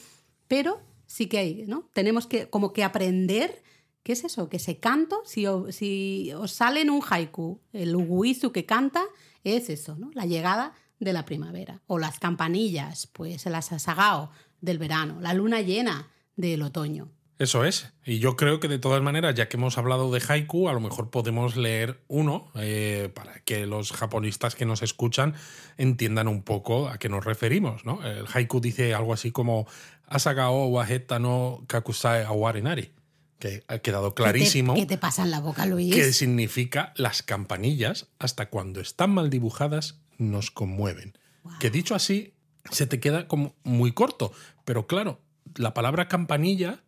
[0.48, 1.88] pero sí que hay, ¿no?
[1.92, 3.62] Tenemos que como que aprender
[4.08, 4.48] ¿Qué es eso?
[4.48, 9.04] Que ese canto, si, si os sale en un haiku el uguizu que canta,
[9.44, 10.10] es eso, ¿no?
[10.14, 11.80] La llegada de la primavera.
[11.86, 14.30] O las campanillas, pues el asasagao
[14.60, 17.10] del verano, la luna llena del otoño.
[17.38, 17.92] Eso es.
[18.04, 20.80] Y yo creo que de todas maneras, ya que hemos hablado de haiku, a lo
[20.80, 25.34] mejor podemos leer uno eh, para que los japonistas que nos escuchan
[25.76, 27.84] entiendan un poco a qué nos referimos.
[27.84, 28.04] ¿no?
[28.04, 29.68] El haiku dice algo así como
[30.06, 32.90] Asagao waheta no kakusae awarenari,
[33.38, 35.94] que ha quedado clarísimo ¿Qué te, qué te pasa en la boca, Luis?
[35.94, 41.16] que significa las campanillas, hasta cuando están mal dibujadas, nos conmueven.
[41.60, 42.34] Que dicho así,
[42.70, 44.32] se te queda como muy corto.
[44.64, 45.20] Pero claro,
[45.56, 46.82] la palabra campanilla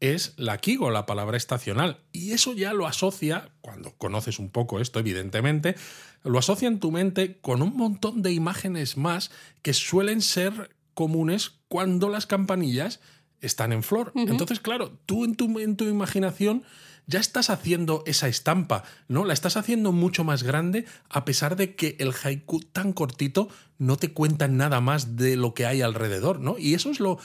[0.00, 2.00] es la kigo, la palabra estacional.
[2.12, 5.74] Y eso ya lo asocia, cuando conoces un poco esto, evidentemente,
[6.22, 9.30] lo asocia en tu mente con un montón de imágenes más
[9.62, 13.00] que suelen ser comunes cuando las campanillas
[13.40, 14.12] están en flor.
[14.14, 16.64] Entonces, claro, tú en tu, en tu imaginación
[17.08, 19.24] ya estás haciendo esa estampa, ¿no?
[19.24, 23.96] La estás haciendo mucho más grande a pesar de que el haiku tan cortito no
[23.96, 26.56] te cuenta nada más de lo que hay alrededor, ¿no?
[26.58, 27.18] Y eso es lo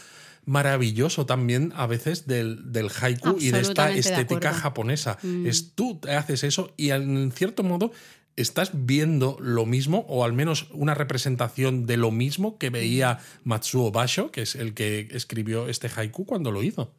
[0.46, 5.17] maravilloso también a veces del, del haiku y de esta de estética japonesa.
[5.46, 7.91] Es tú haces eso y en cierto modo
[8.36, 13.91] estás viendo lo mismo o al menos una representación de lo mismo que veía Matsuo
[13.91, 16.93] Basho, que es el que escribió este haiku cuando lo hizo.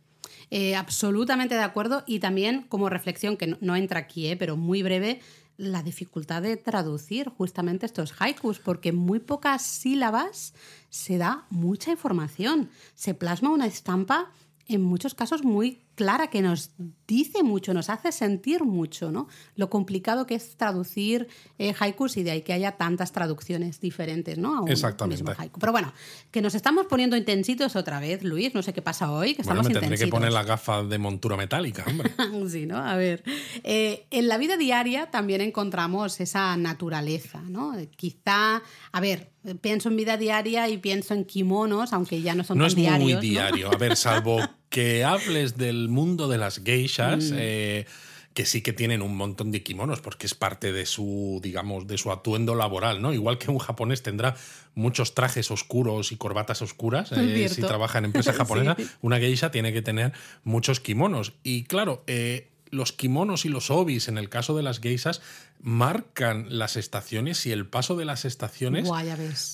[0.51, 2.05] Eh, absolutamente de acuerdo.
[2.07, 5.21] Y también como reflexión, que no, entra aquí, eh, pero muy breve,
[5.57, 10.55] la dificultad de traducir justamente estos haikus, porque en muy pocas sílabas
[10.91, 14.33] se da mucha información, se plasma una estampa
[14.67, 16.73] en muchos casos muy clara, que nos
[17.07, 19.29] dice mucho, nos hace sentir mucho, ¿no?
[19.57, 21.29] Lo complicado que es traducir
[21.59, 24.57] eh, haikus y de ahí que haya tantas traducciones diferentes, ¿no?
[24.57, 25.23] A un Exactamente.
[25.23, 25.61] mismo haiku.
[25.61, 25.93] Pero bueno,
[26.31, 29.61] que nos estamos poniendo intensitos otra vez, Luis, no sé qué pasa hoy, que Bueno,
[29.61, 32.13] estamos me tendré que poner la gafa de montura metálica, hombre.
[32.49, 32.77] Sí, ¿no?
[32.77, 33.23] A ver,
[33.63, 37.75] eh, en la vida diaria también encontramos esa naturaleza, ¿no?
[37.97, 42.59] Quizá, a ver, pienso en vida diaria y pienso en kimonos, aunque ya no son
[42.59, 43.03] No tan es diarios.
[43.03, 43.21] muy ¿no?
[43.21, 43.71] diario.
[43.73, 47.37] A ver, salvo que hables del mundo de las geishas, Mm.
[47.39, 47.87] eh,
[48.33, 51.97] que sí que tienen un montón de kimonos, porque es parte de su, digamos, de
[51.99, 53.13] su atuendo laboral, ¿no?
[53.13, 54.35] Igual que un japonés tendrá
[54.75, 58.39] muchos trajes oscuros y corbatas oscuras, eh, si trabaja en empresa Sí.
[58.39, 61.35] japonesa, una geisha tiene que tener muchos kimonos.
[61.45, 65.21] Y claro, eh, los kimonos y los obis, en el caso de las geishas,
[65.61, 69.09] marcan las estaciones y el paso de las estaciones Guay,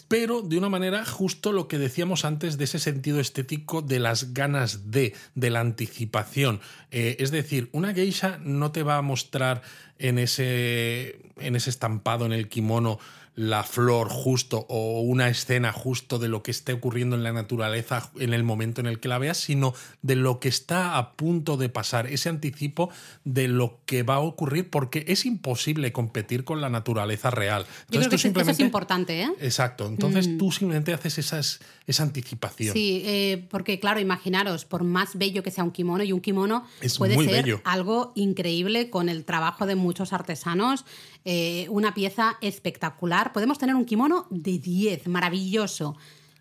[0.08, 4.34] pero de una manera justo lo que decíamos antes de ese sentido estético de las
[4.34, 6.60] ganas de, de la anticipación.
[6.90, 9.62] Eh, es decir, una geisha no te va a mostrar
[9.98, 12.98] en ese, en ese estampado en el kimono
[13.36, 18.10] la flor justo o una escena justo de lo que esté ocurriendo en la naturaleza
[18.18, 21.56] en el momento en el que la veas, sino de lo que está a punto
[21.56, 22.90] de pasar, ese anticipo
[23.24, 27.64] de lo que va a ocurrir, porque es imposible competir con la naturaleza real.
[27.88, 29.30] Yo creo tú que eso- es importante, ¿eh?
[29.40, 29.86] Exacto.
[29.86, 32.72] Entonces tú simplemente haces esas, esa anticipación.
[32.72, 36.64] Sí, eh, porque claro, imaginaros, por más bello que sea un kimono, y un kimono
[36.80, 37.60] Es puede ser bello.
[37.64, 40.84] algo increíble con el trabajo de muchos artesanos,
[41.24, 43.32] eh, una pieza espectacular.
[43.32, 45.96] Podemos tener un kimono de 10, maravilloso,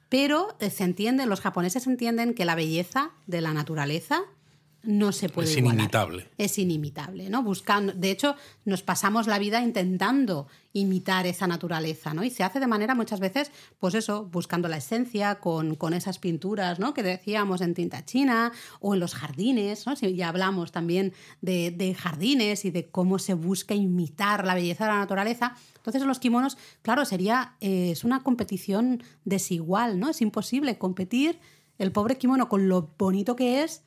[0.08, 4.22] pero eh, se entiende, los japoneses entienden que la belleza de la naturaleza
[4.84, 5.76] no se puede Es igualar.
[5.76, 6.30] inimitable.
[6.38, 7.44] Es inimitable, ¿no?
[7.44, 12.24] Buscando, de hecho, nos pasamos la vida intentando imitar esa naturaleza, ¿no?
[12.24, 16.20] Y se hace de manera muchas veces, pues eso, buscando la esencia con, con esas
[16.20, 16.94] pinturas, ¿no?
[16.94, 19.96] Que decíamos en tinta china o en los jardines, ¿no?
[19.96, 24.86] Si ya hablamos también de, de jardines y de cómo se busca imitar la belleza
[24.86, 25.56] de la naturaleza.
[25.76, 30.10] Entonces, en los kimonos, claro, sería, eh, es una competición desigual, ¿no?
[30.10, 31.40] Es imposible competir
[31.80, 33.84] el pobre kimono con lo bonito que es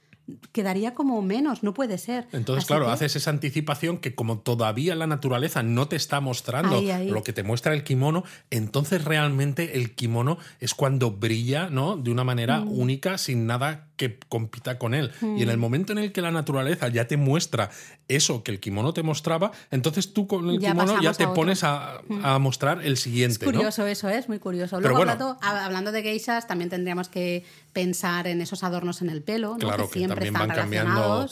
[0.53, 2.27] quedaría como menos, no puede ser.
[2.33, 6.21] Entonces, Así claro, que- haces esa anticipación que como todavía la naturaleza no te está
[6.21, 7.09] mostrando Ahí, ahí.
[7.09, 11.97] lo que te muestra el kimono, entonces realmente el kimono es cuando brilla, ¿no?
[11.97, 12.79] De una manera Mm.
[12.79, 15.13] única, sin nada que compita con él.
[15.23, 17.71] Y en el momento en el que la naturaleza ya te muestra
[18.09, 21.29] eso que el kimono te mostraba, entonces tú con el Ya kimono ya te a
[21.29, 21.33] otro.
[21.33, 21.35] Mm.
[21.35, 23.59] pones a, a mostrar el siguiente, Es ¿no?
[23.59, 24.81] curioso eso, es muy curioso.
[24.81, 25.13] Luego, bueno.
[25.13, 29.53] hablando, hab- hablando de geishas, también tendríamos que pensar en esos adornos en el pelo,
[29.53, 29.59] ¿no?
[29.59, 31.29] Claro que, siempre también están van cambiando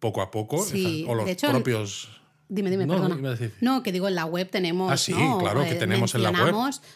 [0.00, 2.08] poco a poco, Sí, o los de hecho, propios...
[2.50, 3.36] Dime, dime, No, perdona.
[3.60, 4.90] No, que digo, en la web tenemos.
[4.90, 5.38] Ah, sí, ¿no?
[5.38, 6.54] claro, que Eh, tenemos en la web.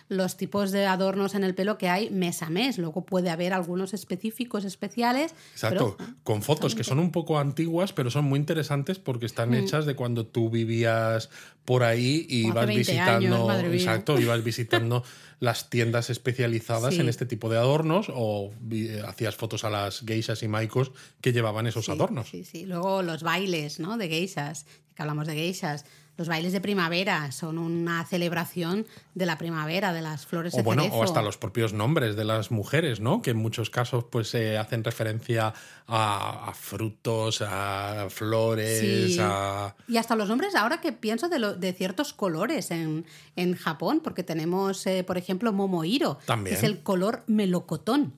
[0.09, 2.79] los tipos de adornos en el pelo que hay mes a mes.
[2.79, 5.35] Luego puede haber algunos específicos, especiales.
[5.53, 9.53] Exacto, pero- con fotos que son un poco antiguas, pero son muy interesantes porque están
[9.53, 11.29] hechas de cuando tú vivías
[11.67, 15.05] por ahí y Hace ibas 20 visitando, años, exacto, ibas visitando
[15.43, 17.01] las tiendas especializadas Sí.
[17.01, 21.33] en este tipo de adornos o eh, hacías fotos a las geishas y maicos que
[21.33, 22.29] llevaban esos Sí, adornos.
[22.29, 22.65] Sí, sí.
[22.65, 23.99] Luego los bailes, ¿no?
[23.99, 25.85] De geishas, que hablamos de geishas.
[26.19, 30.63] Los bailes de primavera son una celebración de la primavera, de las flores O de
[30.63, 30.99] bueno, cerezo.
[30.99, 33.23] o hasta los propios nombres de las mujeres, ¿no?
[33.23, 35.55] Que en muchos casos pues eh, hacen referencia
[35.87, 39.19] a, a frutos, a flores, Sí.
[39.21, 43.55] a Y hasta los nombres, ahora que pienso de, lo- de ciertos colores en, en
[43.57, 46.55] Japón, porque tenemos, eh, por ejemplo, Momohiro, También.
[46.55, 48.13] que es el color melocotón.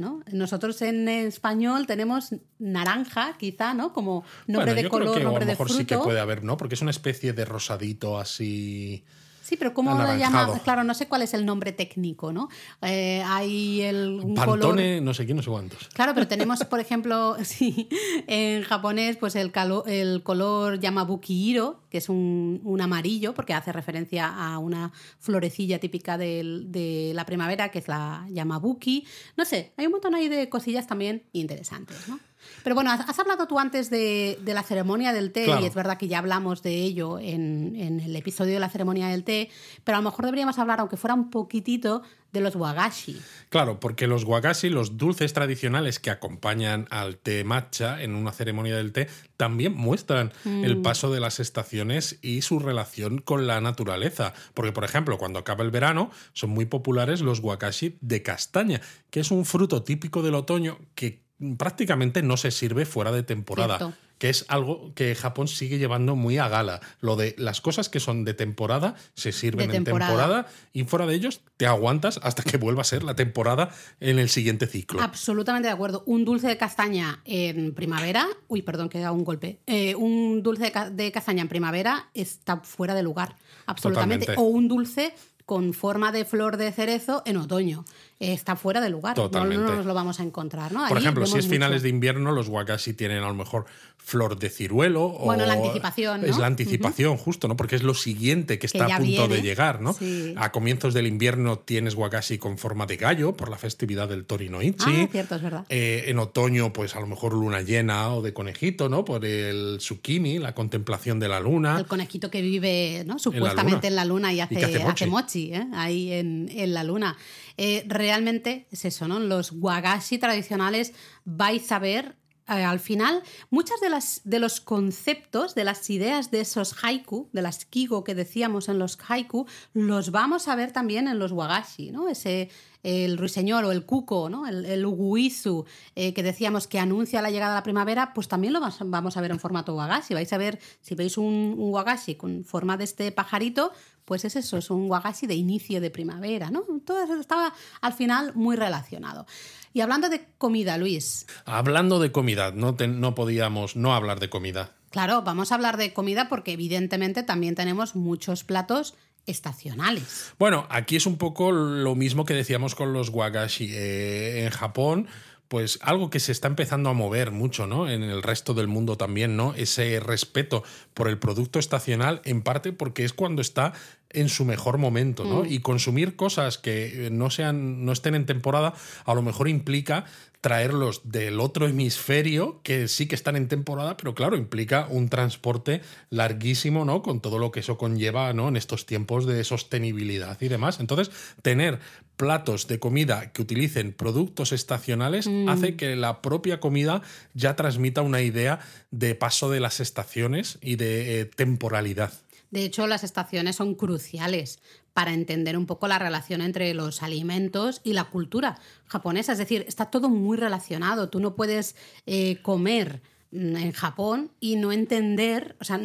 [0.00, 0.22] ¿No?
[0.32, 3.92] Nosotros en español tenemos naranja, quizá, ¿no?
[3.92, 5.78] Como nombre Bueno, de yo color, creo que a nombre lo de mejor fruto.
[5.80, 6.56] sí que puede haber, ¿no?
[6.56, 9.04] Porque es una especie de rosadito así.
[9.50, 10.60] Sí, pero ¿cómo lo llaman?
[10.62, 12.48] Claro, no sé cuál es el nombre técnico, ¿no?
[12.82, 14.60] Eh, hay el, un color...
[14.60, 15.88] Pantone, no sé quién, no sé cuántos.
[15.88, 17.88] Claro, pero tenemos, por ejemplo, sí,
[18.28, 23.52] en japonés, pues el, calo- el color Yamabuki Hiro, que es un, un amarillo, porque
[23.52, 29.04] hace referencia a una florecilla típica del- de la primavera, que es la Yamabuki.
[29.36, 32.20] No sé, hay un montón ahí de cosillas también interesantes, ¿no?
[32.62, 35.62] Pero bueno, has hablado tú antes de, de la ceremonia del té, Claro.
[35.62, 39.08] y es verdad que ya hablamos de ello en, en el episodio de la ceremonia
[39.08, 39.50] del té,
[39.84, 43.20] pero a lo mejor deberíamos hablar, aunque fuera un poquitito, de los wagashi.
[43.48, 48.76] Claro, porque los wagashi, los dulces tradicionales que acompañan al té matcha en una ceremonia
[48.76, 50.82] del té, también muestran el Mm.
[50.82, 54.32] paso de las estaciones y su relación con la naturaleza.
[54.54, 59.18] Porque, por ejemplo, cuando acaba el verano, son muy populares los wagashi de castaña, que
[59.18, 61.24] es un fruto típico del otoño que
[61.56, 63.78] prácticamente no se sirve fuera de temporada.
[63.78, 63.96] Cierto.
[64.18, 66.80] que es algo que Japón sigue llevando muy a gala.
[67.00, 70.10] Lo de las cosas que son de temporada se sirven De en temporada.
[70.12, 74.18] temporada y fuera de ellos te aguantas hasta que vuelva a ser la temporada en
[74.18, 75.00] el siguiente ciclo.
[75.00, 76.02] Absolutamente de acuerdo.
[76.04, 79.60] Un dulce de castaña en primavera, uy, perdón, que he dado un golpe.
[79.66, 84.26] Eh, un dulce de, ca- de castaña en primavera está fuera de lugar, absolutamente.
[84.26, 84.42] Totalmente.
[84.52, 85.14] O un dulce
[85.46, 87.84] con forma de flor de cerezo en otoño.
[88.20, 89.14] Está fuera de lugar.
[89.14, 89.64] Totalmente.
[89.64, 90.86] No, nos lo vamos a encontrar, ¿no?
[90.86, 93.64] Por Ahí ejemplo, si es finales de invierno, los wakashi tienen a lo mejor
[93.96, 95.08] flor de ciruelo.
[95.08, 96.26] Bueno, o la anticipación, ¿no?
[96.26, 97.56] Es la anticipación, justo, ¿no?
[97.56, 99.36] Porque es lo siguiente que está a punto viene.
[99.36, 99.94] de llegar, ¿no?
[99.94, 100.34] Sí.
[100.36, 104.84] A comienzos del invierno tienes wakashi con forma de gallo por la festividad del Torinoichi.
[104.84, 105.64] Ah, cierto, es verdad.
[105.70, 109.02] Eh, en otoño, pues a lo mejor luna llena o de conejito, ¿no?
[109.02, 111.78] Por el tsukimi, la contemplación de la luna.
[111.78, 113.18] El conejito que vive ¿no?
[113.18, 114.90] supuestamente en la luna, y hace, que hace mochi.
[114.90, 115.66] hace mochi, ¿eh?
[115.72, 117.16] ahí en, en la luna.
[117.62, 119.20] Eh, realmente es eso, ¿no?
[119.20, 120.94] Los wagashi tradicionales
[121.26, 122.16] vais a ver
[122.48, 127.28] eh, al final muchas de, las, de los conceptos, de las ideas de esos haiku,
[127.34, 131.32] de las kigo que decíamos en los haiku, los vamos a ver también en los
[131.32, 132.08] wagashi, ¿no?
[132.08, 132.48] Ese
[132.82, 134.46] el ruiseñor o el cuco, ¿no?
[134.46, 135.64] el, el uguizu,
[135.94, 139.20] eh, que decíamos que anuncia la llegada de la primavera, pues también lo vamos a
[139.20, 140.14] ver en formato wagashi.
[140.14, 143.72] Vais a ver, si veis un, un wagashi con forma de este pajarito,
[144.04, 146.50] pues es eso, es un wagashi de inicio de primavera.
[146.50, 146.62] ¿no?
[146.84, 149.26] Todo eso estaba al final muy relacionado.
[149.72, 154.28] Y hablando de comida, Luis, Hablando de comida, no, te- no podíamos no hablar de
[154.28, 154.72] comida.
[154.90, 158.94] claro, vamos a hablar de comida porque evidentemente también tenemos muchos platos
[159.26, 160.32] estacionales.
[160.38, 163.70] Bueno, aquí es un poco lo mismo que decíamos con los wagashi.
[163.72, 165.08] Eh, en Japón,
[165.50, 167.90] pues algo que se está empezando a mover mucho, ¿no?
[167.90, 169.52] En el resto del mundo también, ¿no?
[169.54, 170.62] Ese respeto
[170.94, 173.72] por el producto estacional, en parte porque es cuando está
[174.12, 175.44] en su mejor momento, ¿no?
[175.44, 180.04] Y consumir cosas que no sean, no estén en temporada, a lo mejor implica
[180.40, 185.82] traerlos del otro hemisferio, que sí que están en temporada, pero claro, implica un transporte
[186.08, 187.02] larguísimo, ¿no?
[187.02, 188.48] Con todo lo que eso conlleva, ¿no?
[188.48, 190.80] En estos tiempos de sostenibilidad y demás.
[190.80, 191.10] Entonces,
[191.42, 191.78] tener
[192.16, 197.02] platos de comida que utilicen productos estacionales hace que la propia comida
[197.34, 202.12] ya transmita una idea de paso de las estaciones y de eh, temporalidad.
[202.50, 204.60] De hecho, las estaciones son cruciales
[204.92, 209.32] para entender un poco la relación entre los alimentos y la cultura japonesa.
[209.32, 211.08] Es decir, está todo muy relacionado.
[211.08, 211.76] Tú no puedes
[212.06, 215.80] eh, comer mm, en Japón y no entender, o sea,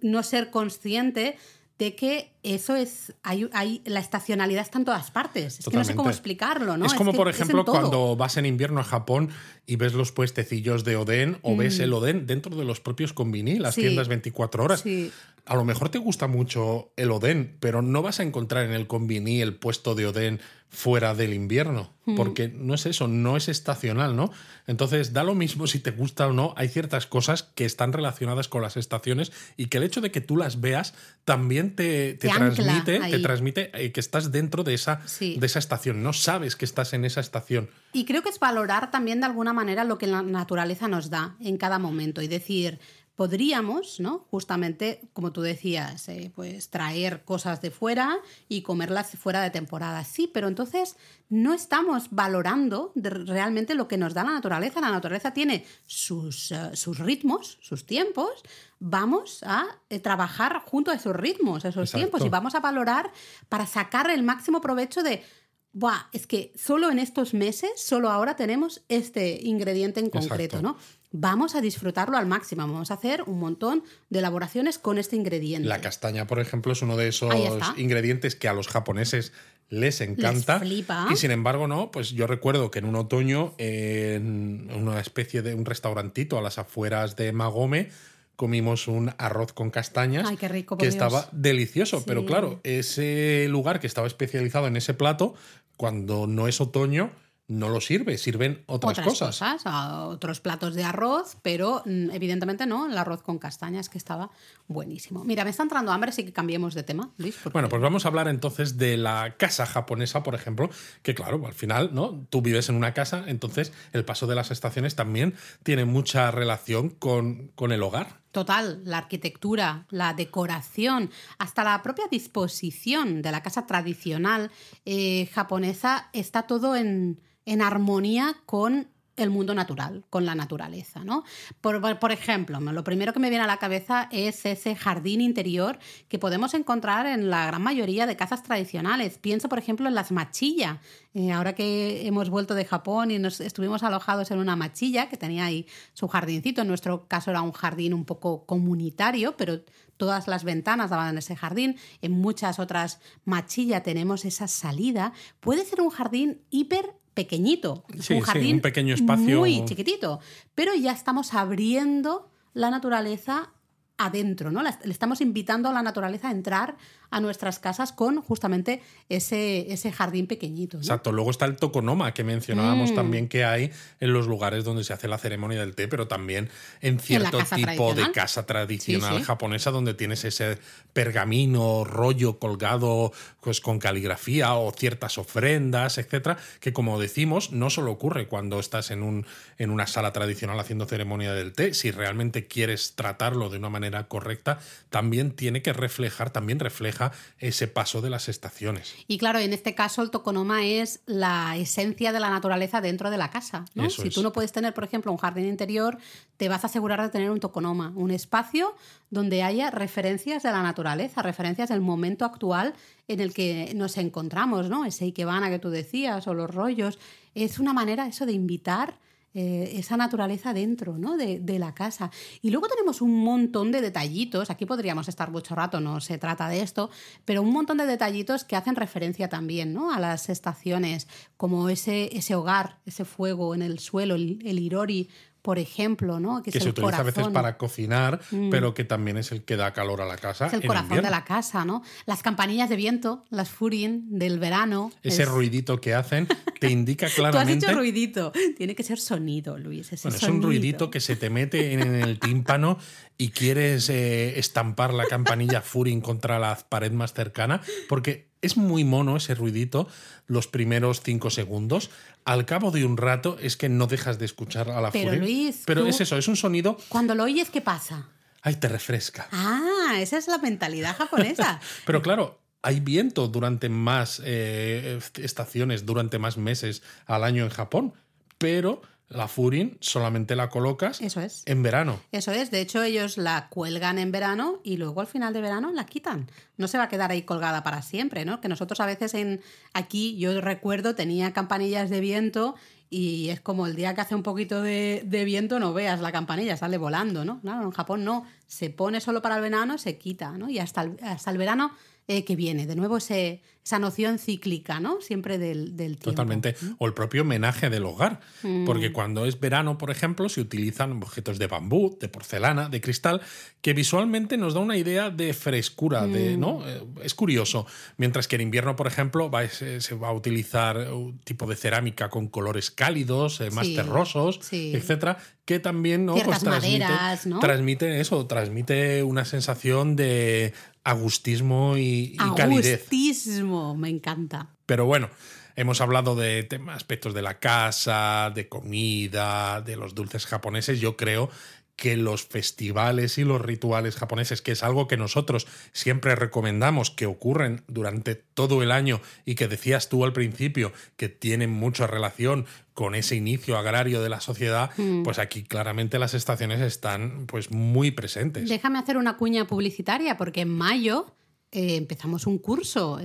[0.00, 1.36] no ser consciente
[1.78, 5.58] de que eso es, hay, hay- la estacionalidad está en todas partes.
[5.60, 6.86] Es que no sé cómo explicarlo, ¿no?
[6.86, 9.28] Es como, que por ejemplo, cuando vas en invierno a Japón
[9.66, 13.58] y ves los puestecillos de Oden o ves el Oden dentro de los propios konbini,
[13.58, 13.76] las Mm.
[13.76, 13.80] Sí.
[13.82, 14.80] tiendas 24 horas.
[14.80, 15.12] Sí.
[15.44, 18.86] A lo mejor te gusta mucho el Oden, pero no vas a encontrar en el
[18.86, 24.14] konbini el puesto de Oden fuera del invierno, porque no es eso, no es estacional,
[24.14, 24.30] ¿no?
[24.66, 28.48] Entonces, da lo mismo si te gusta o no, hay ciertas cosas que están relacionadas
[28.48, 30.92] con las estaciones y que el hecho de que tú las veas
[31.24, 35.36] también te, te transmite, te transmite eh, que estás dentro de esa, Sí.
[35.38, 37.70] de esa estación, no sabes que estás en esa estación.
[37.92, 41.36] Y creo que es valorar también de alguna manera lo que la naturaleza nos da
[41.40, 42.78] en cada momento y decir,
[43.16, 44.26] podríamos, ¿no?
[44.30, 50.04] Justamente, como tú decías, eh, pues traer cosas de fuera y comerlas fuera de temporada.
[50.04, 50.96] Sí, pero entonces
[51.30, 54.80] no estamos valorando de- realmente lo que nos da la naturaleza.
[54.82, 58.30] La naturaleza tiene sus, eh, sus ritmos, sus tiempos.
[58.78, 61.98] Vamos a eh, trabajar junto a esos ritmos, a esos Exacto.
[61.98, 63.10] tiempos, y vamos a valorar
[63.48, 65.24] para sacar el máximo provecho de
[65.72, 70.62] Buah, es que solo en estos meses, solo ahora tenemos este ingrediente en concreto, Exacto.
[70.62, 70.76] ¿no?
[71.18, 75.66] Vamos a disfrutarlo al máximo, vamos a hacer un montón de elaboraciones con este ingrediente.
[75.66, 77.32] La castaña, por ejemplo, es uno de esos
[77.78, 79.32] ingredientes que a los japoneses
[79.70, 80.60] les encanta.
[80.60, 81.08] flipa.
[81.10, 85.54] Y sin embargo, no, pues yo recuerdo que en un otoño, en una especie de
[85.54, 87.88] un restaurantito a las afueras de Magome,
[88.36, 90.94] comimos un arroz con castañas Ay, qué rico, que Dios.
[90.94, 92.00] estaba delicioso.
[92.00, 92.04] Sí.
[92.06, 95.34] Pero claro, ese lugar que estaba especializado en ese plato,
[95.78, 97.10] cuando no es otoño,
[97.48, 99.40] no lo sirve, sirven otras, cosas.
[99.64, 104.30] a otros platos de arroz, pero mm, evidentemente no, el arroz con castañas que estaba
[104.66, 105.24] buenísimo.
[105.24, 107.36] Mira, me está entrando hambre, así que cambiemos de tema, Luis.
[107.42, 110.70] porque- Bueno, pues vamos a hablar entonces de la casa japonesa, por ejemplo,
[111.02, 112.26] que claro, al final, ¿no?
[112.30, 116.90] Tú vives en una casa, entonces el paso de las estaciones también tiene mucha relación
[116.90, 118.25] con, con el hogar.
[118.36, 124.50] Total, la arquitectura, la decoración, hasta la propia disposición de la casa tradicional
[124.84, 131.04] eh, japonesa está todo en, en armonía con el mundo natural, con la naturaleza.
[131.04, 131.24] ¿no?
[131.60, 135.78] Por, por, ejemplo, lo primero que me viene a la cabeza es ese jardín interior
[136.08, 139.18] que podemos encontrar en la gran mayoría de casas tradicionales.
[139.18, 140.78] Pienso, por ejemplo, en las machillas.
[141.14, 145.16] Eh, ahora que hemos vuelto de Japón y nos estuvimos alojados en una machilla que
[145.16, 149.62] tenía ahí su jardincito, en nuestro caso era un jardín un poco comunitario, pero
[149.96, 155.64] todas las ventanas daban en ese jardín, en muchas otras machillas tenemos esa salida, puede
[155.64, 160.20] ser un jardín hiper pequeñito, un jardín un pequeño espacio muy chiquitito,
[160.54, 163.54] pero ya estamos abriendo la naturaleza
[163.96, 164.62] adentro, ¿no?
[164.62, 166.76] Le estamos invitando a la naturaleza a entrar
[167.10, 170.78] a nuestras casas con justamente ese, ese jardín pequeñito.
[170.78, 171.12] Exacto.
[171.12, 172.94] Luego está el tokonoma que mencionábamos mm.
[172.94, 176.50] también que hay en los lugares donde se hace la ceremonia del té, pero también
[176.80, 180.58] en cierto tipo de casa tradicional japonesa donde tienes ese
[180.92, 187.92] pergamino, rollo colgado pues, con caligrafía o ciertas ofrendas, etcétera, que como decimos, no solo
[187.92, 189.26] ocurre cuando estás en, un,
[189.58, 194.08] en una sala tradicional haciendo ceremonia del té, si realmente quieres tratarlo de una manera
[194.08, 194.58] correcta,
[194.90, 196.95] también tiene que reflejar, también refleja
[197.38, 198.94] ese paso de las estaciones.
[199.06, 203.18] Y claro, en este caso el tokonoma es la esencia de la naturaleza dentro de
[203.18, 203.64] la casa.
[203.88, 205.98] si tú no puedes tener, por ejemplo, un jardín interior,
[206.36, 208.74] te vas a asegurar de tener un tokonoma, un espacio
[209.10, 212.74] donde haya referencias de la naturaleza, referencias del momento actual
[213.08, 214.84] en el que nos encontramos, ¿no?
[214.84, 216.98] Ese Ikebana que tú decías o los rollos.
[217.34, 218.98] Es una manera eso de invitar
[219.38, 221.18] eh, esa naturaleza dentro ¿no?
[221.18, 222.10] de, la casa.
[222.40, 226.48] Y luego tenemos un montón de detallitos, aquí podríamos estar mucho rato, no se trata
[226.48, 226.88] de esto,
[227.26, 229.92] pero un montón de detallitos que hacen referencia también ¿no?
[229.92, 231.06] a las estaciones,
[231.36, 235.10] como ese, ese hogar, ese fuego en el suelo, el, el irori
[235.46, 236.42] por ejemplo, ¿no?
[236.42, 238.50] Que, se utiliza a veces para cocinar, mm.
[238.50, 240.48] pero que también es el que da calor a la casa.
[240.48, 241.84] Es el corazón de la casa, ¿no?
[242.04, 244.90] Las campanillas de viento, las furin del verano.
[245.04, 246.26] Ese ruidito que hacen
[246.58, 247.60] te indica claramente.
[247.60, 248.32] Tú has dicho ruidito.
[248.56, 249.92] Tiene que ser sonido, Luis.
[249.92, 252.76] es un ruidito que se te mete en el tímpano
[253.16, 258.84] y quieres eh, estampar la campanilla furin contra la pared más cercana, porque es muy
[258.84, 259.88] mono ese ruidito
[260.26, 261.90] los primeros cinco segundos.
[262.24, 265.62] Al cabo de un rato es que no dejas de escuchar a la Pero Luis,
[265.66, 266.78] Pero es eso, es un sonido.
[266.88, 268.08] Cuando lo oyes, ¿qué pasa?
[268.42, 269.28] Ay, te refresca.
[269.32, 271.60] Ah, esa es la mentalidad japonesa.
[271.84, 277.94] Pero claro, hay viento durante más eh, estaciones, durante más meses al año en Japón.
[278.38, 281.42] Pero la Furin solamente la colocas Eso es.
[281.46, 282.00] en verano.
[282.10, 282.50] Eso es.
[282.50, 286.28] De hecho, ellos la cuelgan en verano y luego al final de verano la quitan.
[286.56, 288.40] No se va a quedar ahí colgada para siempre, ¿no?
[288.40, 289.40] Que nosotros a veces en
[289.74, 292.56] aquí, yo recuerdo, tenía campanillas de viento
[292.90, 296.56] y es como el día que hace un poquito de, viento no veas la campanilla,
[296.56, 297.40] sale volando, ¿no?
[297.40, 298.24] Claro, en Japón no.
[298.46, 300.48] Se pone solo para el verano, se quita, ¿no?
[300.48, 301.72] Y hasta hasta el verano
[302.08, 302.66] eh, que viene.
[302.66, 305.00] De nuevo ese, esa noción cíclica, ¿no?
[305.00, 306.12] Siempre del, del tiempo.
[306.12, 306.54] Totalmente.
[306.78, 308.20] O el propio homenaje del hogar.
[308.44, 308.64] Mm.
[308.64, 313.22] Porque cuando es verano, por ejemplo, se utilizan objetos de bambú, de porcelana, de cristal,
[313.62, 316.40] que visualmente nos da una idea de frescura, de, mm.
[316.40, 316.62] ¿no?
[316.64, 317.66] Eh, es curioso.
[317.96, 322.08] Mientras que en invierno, por ejemplo, va, se, va a utilizar un tipo de cerámica
[322.08, 326.14] con colores cálidos, eh, más terrosos, etcétera, que también ¿no?
[326.14, 326.86] Pues transmite,
[327.24, 327.40] ¿no?
[327.40, 330.52] transmite eso, transmite una sensación de
[330.86, 332.80] agustismo y, calidez.
[332.80, 334.50] Agustismo, me encanta.
[334.66, 335.10] Pero bueno,
[335.56, 340.80] hemos hablado de temas, aspectos de la casa, de comida, de los dulces japoneses.
[340.80, 341.30] Yo creo
[341.76, 347.06] que los festivales y los rituales japoneses, que es algo que nosotros siempre recomendamos que
[347.06, 352.46] ocurren durante todo el año y que decías tú al principio que tienen mucha relación
[352.72, 355.02] con ese inicio agrario de la sociedad, mm.
[355.02, 358.48] pues aquí claramente las estaciones están pues muy presentes.
[358.48, 361.14] Déjame hacer una cuña publicitaria porque en mayo
[361.56, 362.98] eh, empezamos un curso,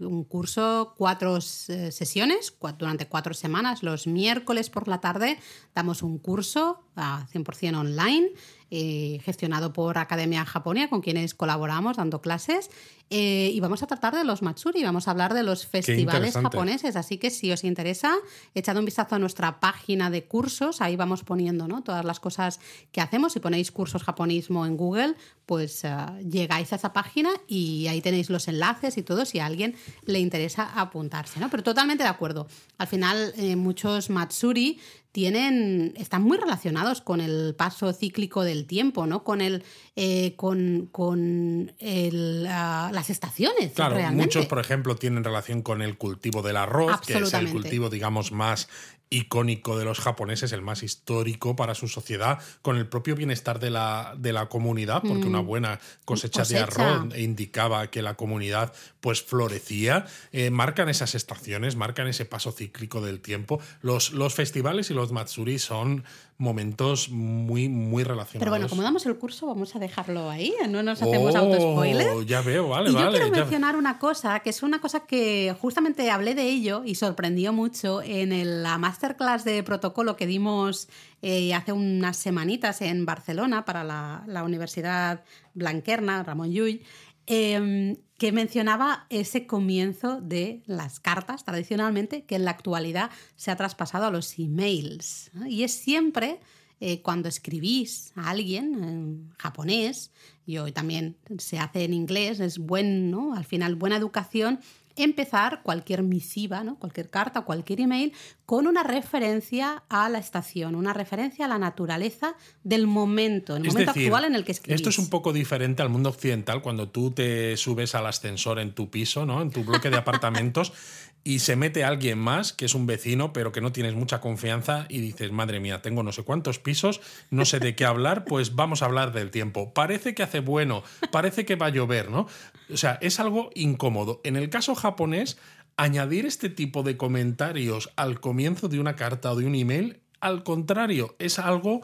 [0.00, 3.84] un curso, cuatro eh, sesiones, durante cuatro semanas.
[3.84, 5.38] Los miércoles por la tarde
[5.72, 8.32] damos un curso a 100% online
[8.74, 12.70] eh, gestionado por Academia Japonia, con quienes colaboramos dando clases.
[13.10, 16.96] Eh, y vamos a tratar de los Matsuri, vamos a hablar de los festivales japoneses.
[16.96, 18.14] Así que si os interesa,
[18.54, 21.82] echad un vistazo a nuestra página de cursos, ahí vamos poniendo ¿no?
[21.82, 22.60] todas las cosas
[22.92, 23.34] que hacemos.
[23.34, 25.94] Si ponéis cursos japonismo en Google, pues eh,
[26.26, 30.18] llegáis a esa página y ahí tenéis los enlaces y todo si a alguien le
[30.18, 31.40] interesa apuntarse.
[31.40, 31.50] ¿no?
[31.50, 32.46] Pero totalmente de acuerdo.
[32.78, 34.80] Al final, muchos Matsuri
[35.12, 39.22] tienen, están muy relacionados con el paso cíclico del tiempo, ¿no?
[39.22, 39.62] Con el,
[39.94, 43.72] eh, con, con las estaciones.
[43.72, 47.90] Claro, muchos, por ejemplo, tienen relación con el cultivo del arroz, que es el cultivo,
[47.90, 48.68] digamos, más
[49.12, 53.70] icónico de los japoneses, el más histórico para su sociedad, con el propio bienestar de
[53.70, 55.46] la, de la comunidad, porque una mm.
[55.46, 60.06] buena cosecha, de arroz indicaba que la comunidad pues florecía.
[60.32, 63.60] Eh, marcan esas estaciones, marcan ese paso cíclico del tiempo.
[63.82, 66.04] Los, los festivales y los Matsuri son
[66.38, 68.40] momentos muy, muy relacionados.
[68.40, 72.26] Pero bueno, como damos el curso, vamos a dejarlo ahí, no nos hacemos Oh, auto-spoiler.
[72.26, 73.06] Ya veo, vale, y vale.
[73.06, 76.96] yo quiero mencionar una cosa, que es una cosa que justamente hablé de ello y
[76.96, 80.88] sorprendió mucho en el- la masterclass de protocolo que dimos
[81.22, 85.24] eh, hace unas semanitas en Barcelona para la, Universidad
[85.54, 86.82] Blanquerna, Ramón Llull,
[87.26, 93.56] eh, que mencionaba ese comienzo de las cartas tradicionalmente, que en la actualidad se ha
[93.56, 95.32] traspasado a los emails.
[95.48, 96.38] Y es siempre
[96.78, 100.12] eh, cuando escribís a alguien en japonés,
[100.46, 103.34] y hoy también se hace en inglés, es buen, ¿no?
[103.34, 104.60] Al final, buena educación,
[104.96, 106.76] empezar cualquier misiva, ¿no?
[106.78, 108.12] Cualquier carta o cualquier email
[108.46, 112.34] con una referencia a la estación, una referencia a la naturaleza
[112.64, 114.80] del momento, el Es momento decir, actual en el que escribís.
[114.80, 118.74] Esto es un poco diferente al mundo occidental cuando tú te subes al ascensor en
[118.74, 119.40] tu piso, ¿no?
[119.40, 120.72] En tu bloque de apartamentos
[121.24, 124.86] y se mete alguien más que es un vecino, pero que no tienes mucha confianza
[124.88, 127.00] y dices, madre mía, tengo no sé cuántos pisos,
[127.30, 129.72] no sé de qué hablar, pues vamos a hablar del tiempo.
[129.72, 132.26] Parece que hace bueno, parece que va a llover, ¿no?
[132.72, 134.20] O sea, es algo incómodo.
[134.24, 135.38] En el caso japonés,
[135.76, 140.44] añadir este tipo de comentarios al comienzo de una carta o de un email, al
[140.44, 141.82] contrario, es algo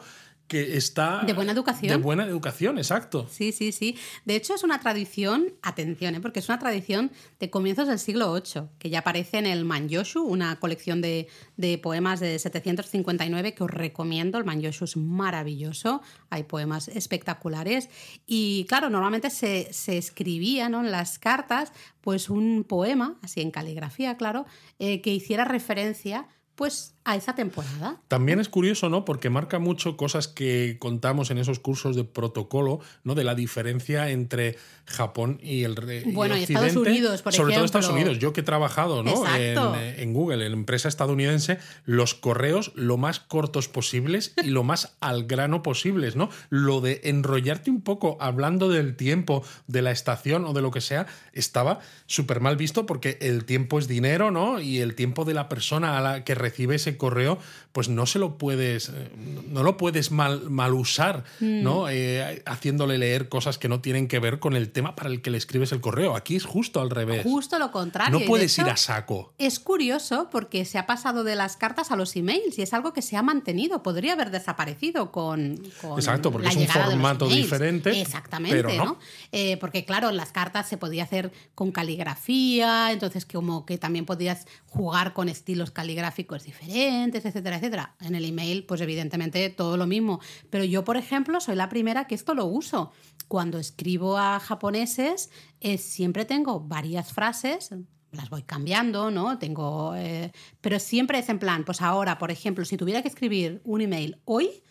[0.49, 1.21] que está...
[1.25, 1.89] De buena educación.
[1.89, 3.27] De buena educación, exacto.
[3.31, 3.95] Sí, sí, sí.
[4.25, 6.19] De hecho, es una tradición, atención, ¿eh?
[6.19, 10.23] porque es una tradición de comienzos del siglo VIII, que ya aparece en el Manyoshu,
[10.23, 14.37] una colección de, de poemas de 759 que os recomiendo.
[14.37, 17.89] El Manyoshu es maravilloso, hay poemas espectaculares.
[18.25, 20.81] Y claro, normalmente se, se escribía ¿no?
[20.81, 21.71] en las cartas
[22.01, 24.45] pues un poema, así en caligrafía, claro,
[24.79, 26.27] eh, que hiciera referencia
[26.59, 28.01] pues a esa temporada.
[28.09, 29.05] También es curioso, ¿no?
[29.05, 33.15] Porque marca mucho cosas que contamos en esos cursos de protocolo, ¿no?
[33.15, 36.75] De la diferencia entre Japón y el y Bueno, y Estados.
[36.75, 37.63] Unidos, por Sobre todo.
[37.63, 38.19] Estados Unidos.
[38.19, 39.25] Yo que he trabajado, ¿no?
[39.35, 39.75] En, Exacto.
[39.79, 44.97] en Google, en la empresa estadounidense, los correos lo más cortos posibles y lo más
[44.99, 46.29] al grano posibles, ¿no?
[46.49, 50.81] Lo de enrollarte un poco hablando del tiempo, de la estación o de lo que
[50.81, 54.59] sea, estaba súper mal visto porque el tiempo es dinero, ¿no?
[54.59, 57.37] Y el tiempo de la persona a la que recibe ese correo,
[57.71, 59.11] pues no se lo puedes, eh,
[59.47, 61.87] no lo puedes mal, mal usar, ¿no?
[61.89, 65.29] Eh, haciéndole leer cosas que no tienen que ver con el tema para el que
[65.29, 66.15] le escribes el correo.
[66.15, 67.23] Aquí es justo al revés.
[67.23, 68.19] Justo lo contrario.
[68.19, 69.33] no puedes ir a saco.
[69.37, 72.91] Es curioso porque se ha pasado de las cartas a los emails y es algo
[72.93, 73.83] que se ha mantenido.
[73.83, 75.61] Podría haber desaparecido con.
[75.81, 78.85] con Exacto, porque la es un formato diferente, Exactamente, pero no.
[78.85, 78.99] ¿no?
[79.31, 84.47] Eh, porque, claro, las cartas se podía hacer con caligrafía, entonces, como que también podías
[84.67, 87.95] jugar con estilos caligráficos diferentes, etcétera, etcétera.
[87.99, 90.19] En el email, pues evidentemente todo lo mismo.
[90.49, 92.91] Pero yo, por ejemplo, soy la primera que esto lo uso.
[93.27, 97.71] Cuando escribo a japoneses, eh, siempre tengo varias frases
[98.11, 99.37] las voy cambiando, ¿no?
[99.37, 99.93] Tengo.
[99.95, 103.81] eh, pero siempre es en plan, pues ahora, por ejemplo, si tuviera que escribir un
[103.81, 104.63] email hoy,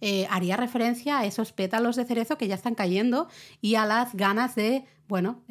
[0.00, 3.26] eh, haría referencia a esos pétalos de cerezo que ya están cayendo
[3.60, 5.42] y a las ganas de, bueno,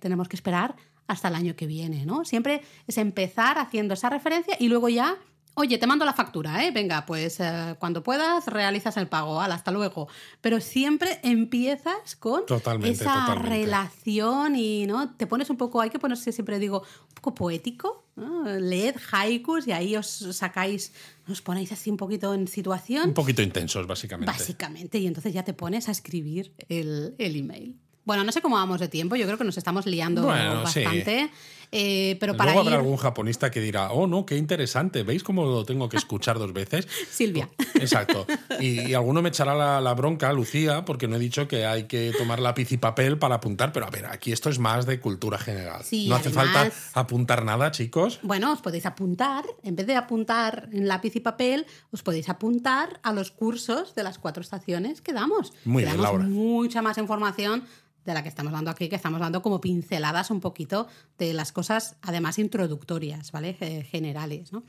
[0.00, 0.76] tenemos que esperar
[1.12, 2.24] hasta el año que viene, ¿no?
[2.24, 5.16] Siempre es empezar haciendo esa referencia y luego ya.
[5.54, 6.70] Oye, te mando la factura, ¿eh?
[6.70, 10.08] Venga, pues eh, cuando puedas realizas el pago, Hala, hasta luego.
[10.40, 13.48] Pero siempre empiezas con Totalmente, esa totalmente.
[13.50, 18.06] relación y no te pones un poco, hay que ponerse siempre digo, un poco poético,
[18.16, 18.44] ¿no?
[18.48, 20.94] leed haikus y ahí os sacáis,
[21.28, 24.32] os ponéis así un poquito en situación, Un poquito intensos, básicamente.
[24.32, 27.78] básicamente, y entonces ya te pones a escribir el, el email.
[28.04, 30.80] Bueno, no sé cómo vamos de tiempo, yo creo que nos estamos liando Bueno, sí.
[30.82, 31.30] bastante,
[31.74, 35.44] eh, pero para Luego habrá algún japonista que dirá, oh, no, qué interesante, ¿veis cómo
[35.46, 36.86] lo tengo que escuchar dos veces?
[37.10, 37.48] Silvia.
[37.76, 38.26] Exacto.
[38.60, 41.84] Y, y alguno me echará la, la bronca, Lucía, porque no he dicho que hay
[41.84, 44.98] que tomar lápiz y papel para apuntar, pero a ver, aquí esto es más de
[45.00, 45.82] cultura general.
[45.84, 48.18] Sí, no hace además- falta apuntar nada, chicos.
[48.22, 52.98] Bueno, os podéis apuntar, en vez de apuntar en lápiz y papel, os podéis apuntar
[53.04, 55.52] a los cursos de las cuatro estaciones que damos.
[55.64, 56.24] Muy Que bien, damos Laura.
[56.28, 57.64] mucha más información
[58.04, 60.88] de la que estamos dando aquí, que estamos dando como pinceladas un poquito
[61.18, 63.54] de las cosas, además introductorias, ¿vale?
[63.54, 64.62] Ge- Generales, ¿no?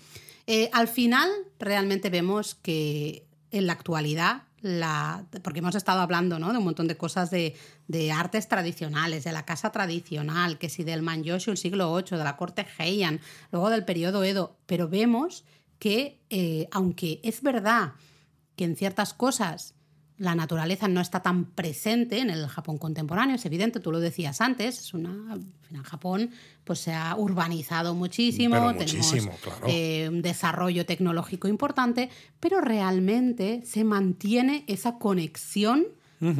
[0.46, 1.30] Eh, al final,
[1.60, 6.52] realmente vemos que en la actualidad, la, porque hemos estado hablando ¿no?
[6.52, 7.56] de un montón de cosas de,
[7.88, 12.24] de artes tradicionales, de la casa tradicional, que si del Manyoshu, el siglo VIII, de
[12.24, 13.20] la corte Heian,
[13.52, 15.44] luego del periodo Edo, pero vemos
[15.80, 17.94] que, eh, aunque es verdad
[18.56, 19.76] que en ciertas cosas
[20.24, 24.40] la naturaleza no está tan presente en el Japón contemporáneo, es evidente, tú lo decías
[24.40, 25.38] antes, es una,
[25.70, 26.30] en Japón
[26.64, 29.12] pues se ha urbanizado muchísimo, Pero tenemos
[29.42, 29.66] claro.
[29.68, 32.10] eh, un desarrollo tecnológico importante,
[32.40, 35.88] pero realmente se mantiene esa conexión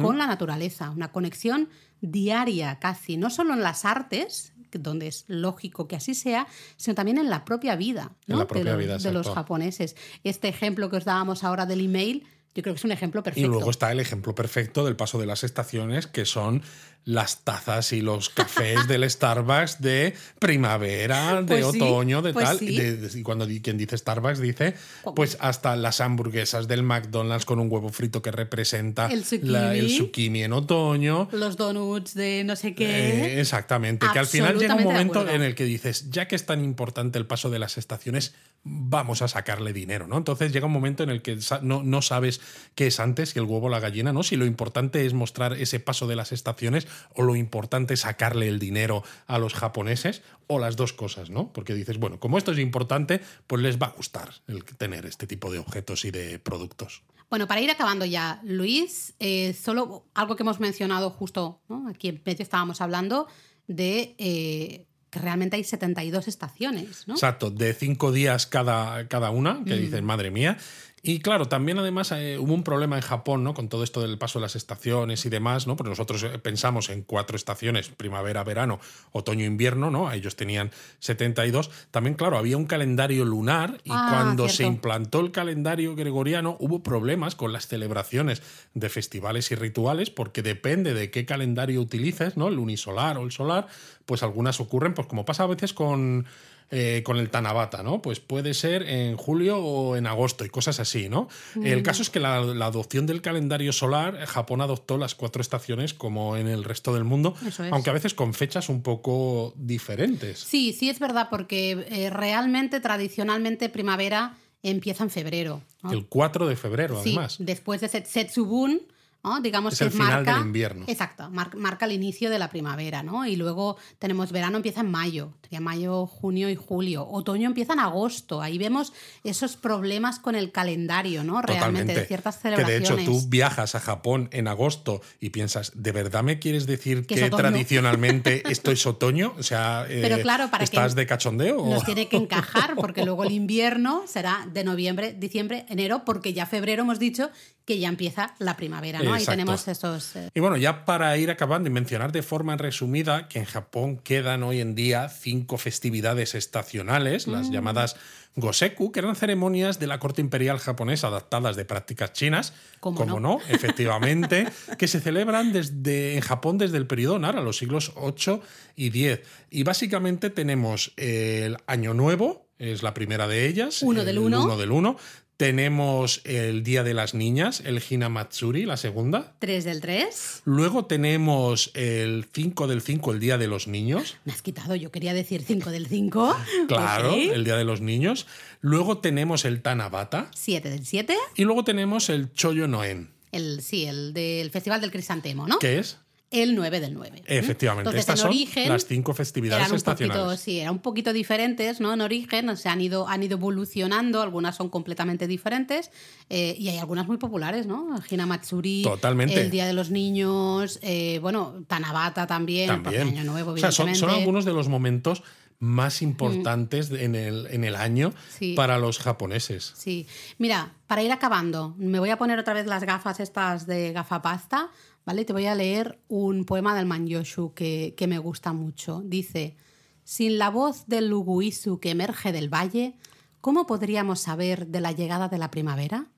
[0.00, 1.68] con la naturaleza, una conexión
[2.00, 7.18] diaria casi, no solo en las artes, donde es lógico que así sea, sino también
[7.18, 9.94] en la propia vida, En la propia de, vida, de los japoneses.
[10.24, 13.24] Este ejemplo que os dábamos ahora del email, yo creo que es un ejemplo Y
[13.24, 13.48] perfecto.
[13.48, 16.62] luego está el ejemplo perfecto del paso de las estaciones, que son
[17.04, 22.58] las tazas y los cafés del Starbucks de primavera, de Pues otoño, de pues tal.
[22.58, 22.68] sí.
[22.68, 24.74] Y, de- y cuando quien dice Starbucks dice,
[25.14, 29.90] pues hasta las hamburguesas del McDonald's con un huevo frito que representa El la- el
[29.90, 30.44] zucchini.
[30.44, 31.28] en otoño.
[31.32, 33.40] Los donuts de no sé Eh, qué.
[33.40, 36.62] exactamente, que al final llega un momento en el que dices, ya que es tan
[36.64, 38.34] importante el paso de las estaciones,
[38.66, 40.16] vamos a sacarle dinero, ¿no?
[40.16, 42.40] Entonces llega un momento en el que no, no sabes
[42.74, 44.22] qué es antes, que el huevo o la gallina, ¿no?
[44.22, 48.48] Si lo importante es mostrar ese paso de las estaciones o lo importante es sacarle
[48.48, 51.52] el dinero a los japoneses o las dos cosas, ¿no?
[51.52, 55.26] Porque dices, bueno, como esto es importante, pues les va a gustar el tener este
[55.26, 57.02] tipo de objetos y de productos.
[57.30, 61.88] Bueno, para ir acabando ya, Luis, eh, solo algo que hemos mencionado justo, ¿no?
[61.88, 63.26] aquí en medio estábamos hablando
[63.66, 67.14] de eh, que realmente hay 72 estaciones, ¿no?
[67.14, 69.64] Exacto, de cinco días cada, cada una, Mm.
[69.64, 70.58] que dicen, madre mía.
[71.06, 73.52] Y claro, también además eh, hubo un problema en Japón, ¿no?
[73.52, 75.76] Con todo esto del paso de las estaciones y demás, ¿no?
[75.76, 78.80] Porque nosotros eh, pensamos en cuatro estaciones, primavera, verano,
[79.12, 80.10] otoño, invierno, ¿no?
[80.10, 81.70] Ellos tenían 72.
[81.90, 86.82] También, claro, había un calendario lunar y Ah, cuando se implantó el calendario gregoriano hubo
[86.82, 88.40] problemas con las celebraciones
[88.72, 92.48] de festivales y rituales porque depende de qué calendario utilices, ¿no?
[92.48, 93.66] El unisolar o el solar,
[94.06, 96.24] pues algunas ocurren, pues como pasa a veces con,
[96.70, 98.02] eh, con el Tanabata, ¿no?
[98.02, 101.28] Pues puede ser en julio o en agosto y cosas así, ¿no?
[101.62, 105.40] El caso es que la, la adopción del calendario solar, eh, Japón adoptó las cuatro
[105.40, 107.60] estaciones como en el resto del mundo, es.
[107.60, 110.38] aunque a veces con fechas un poco diferentes.
[110.40, 115.60] Sí, sí es verdad, porque eh, realmente, tradicionalmente, primavera empieza en febrero.
[115.82, 115.92] ¿no?
[115.92, 117.36] El 4 de febrero, Sí, además.
[117.38, 118.80] después de Set- Setsubun,
[119.24, 119.40] ¿no?
[119.40, 120.84] digamos Es que el final marca, del invierno.
[120.86, 123.26] Exacto, mar- marca el inicio de la primavera, ¿no?
[123.26, 127.06] Y luego tenemos verano empieza en mayo, sería mayo, junio y julio.
[127.08, 128.42] Otoño empieza en agosto.
[128.42, 128.92] Ahí vemos
[129.24, 131.40] esos problemas con el calendario, ¿no?
[131.42, 133.02] Realmente, de ciertas Que de celebraciones.
[133.08, 137.30] hecho tú viajas a Japón en agosto y piensas, ¿de verdad me quieres decir Que
[137.30, 139.34] tradicionalmente esto es otoño?
[139.38, 141.64] O sea, eh, Pero claro, para que ¿estás de cachondeo?
[141.66, 146.46] Nos tiene que encajar porque luego el invierno será de noviembre, diciembre, enero, porque ya
[146.46, 147.30] febrero hemos dicho
[147.64, 149.13] que ya empieza la primavera, ¿no?
[149.20, 149.30] Exacto.
[149.38, 150.16] tenemos esos...
[150.16, 153.96] eh, Y bueno, ya para ir acabando y mencionar de forma resumida que en Japón
[153.98, 157.32] quedan hoy en día cinco festividades estacionales, Mm.
[157.32, 157.96] las llamadas
[158.36, 163.20] Goseku, que eran ceremonias de la corte imperial japonesa adaptadas de prácticas chinas, ¿Cómo como
[163.20, 163.38] no?
[163.38, 164.48] no, efectivamente,
[164.78, 168.40] que se celebran desde, en Japón desde el periodo Nara, los siglos 8
[168.74, 169.22] y 10.
[169.50, 173.82] Y básicamente tenemos el Año Nuevo, es la primera de ellas.
[173.82, 174.42] Uno el del uno.
[174.44, 174.96] uno del uno.
[175.36, 179.34] Tenemos el Día de las Niñas, el Hinamatsuri, la segunda.
[179.40, 180.42] 3 del 3.
[180.44, 184.16] Luego tenemos el 5 del 5, el Día de los Niños.
[184.24, 186.36] Me has quitado, yo quería decir 5 del 5.
[186.68, 188.26] Claro, el Día de los Niños.
[188.60, 190.30] Luego tenemos el Tanabata.
[190.34, 191.16] 7 del 7.
[191.34, 195.58] Y luego tenemos el Choyo Noen, El, sí, el del Festival del Crisantemo, ¿no?
[195.58, 195.98] que es,
[196.42, 197.22] El 9 del 9.
[197.26, 200.40] efectivamente, Entonces, estas en son origen, las cinco festividades eran un poquito, estacionales.
[200.40, 201.94] sí, eran un poquito diferentes, ¿no?
[201.94, 205.90] En origen, o sea, han ido, han ido evolucionando, algunas son completamente diferentes
[206.30, 207.94] eh, y hay algunas muy populares, ¿no?
[208.10, 209.40] Hinamatsuri, Totalmente.
[209.40, 213.18] el Día de los Niños, eh, bueno, Tanabata también, porque También.
[213.18, 215.22] Año Nuevo, o sea, son, son algunos de los momentos
[215.60, 218.54] más importantes en, el, en el año Sí.
[218.54, 219.72] para los japoneses.
[219.76, 220.06] Sí,
[220.36, 224.70] mira, para ir acabando, me voy a poner otra vez las gafas estas de gafapasta,
[225.04, 225.24] ¿vale?
[225.24, 229.02] Te voy a leer un poema del Manyoshu que, que me gusta mucho.
[229.04, 229.56] Dice,
[230.04, 232.96] sin la voz del Luguisu que emerge del valle,
[233.40, 236.08] ¿cómo podríamos saber de la llegada de la primavera?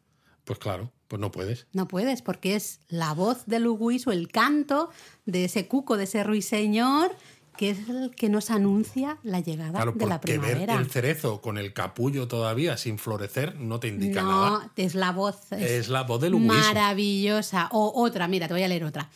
[0.44, 1.66] Pues claro, pues no puedes.
[1.72, 4.90] No puedes, porque es la voz del Luguisu, el canto
[5.24, 7.16] de ese cuco, de ese ruiseñor,
[7.56, 10.74] que es el que nos anuncia la llegada Claro, de la porque ver primavera.
[10.80, 14.72] el cerezo con el capullo todavía sin florecer no te indica no, nada.
[14.76, 15.52] es la voz.
[15.52, 16.52] Es la voz del Luguisu.
[16.54, 17.68] Maravillosa.
[17.72, 19.08] O otra, mira, te voy a leer otra.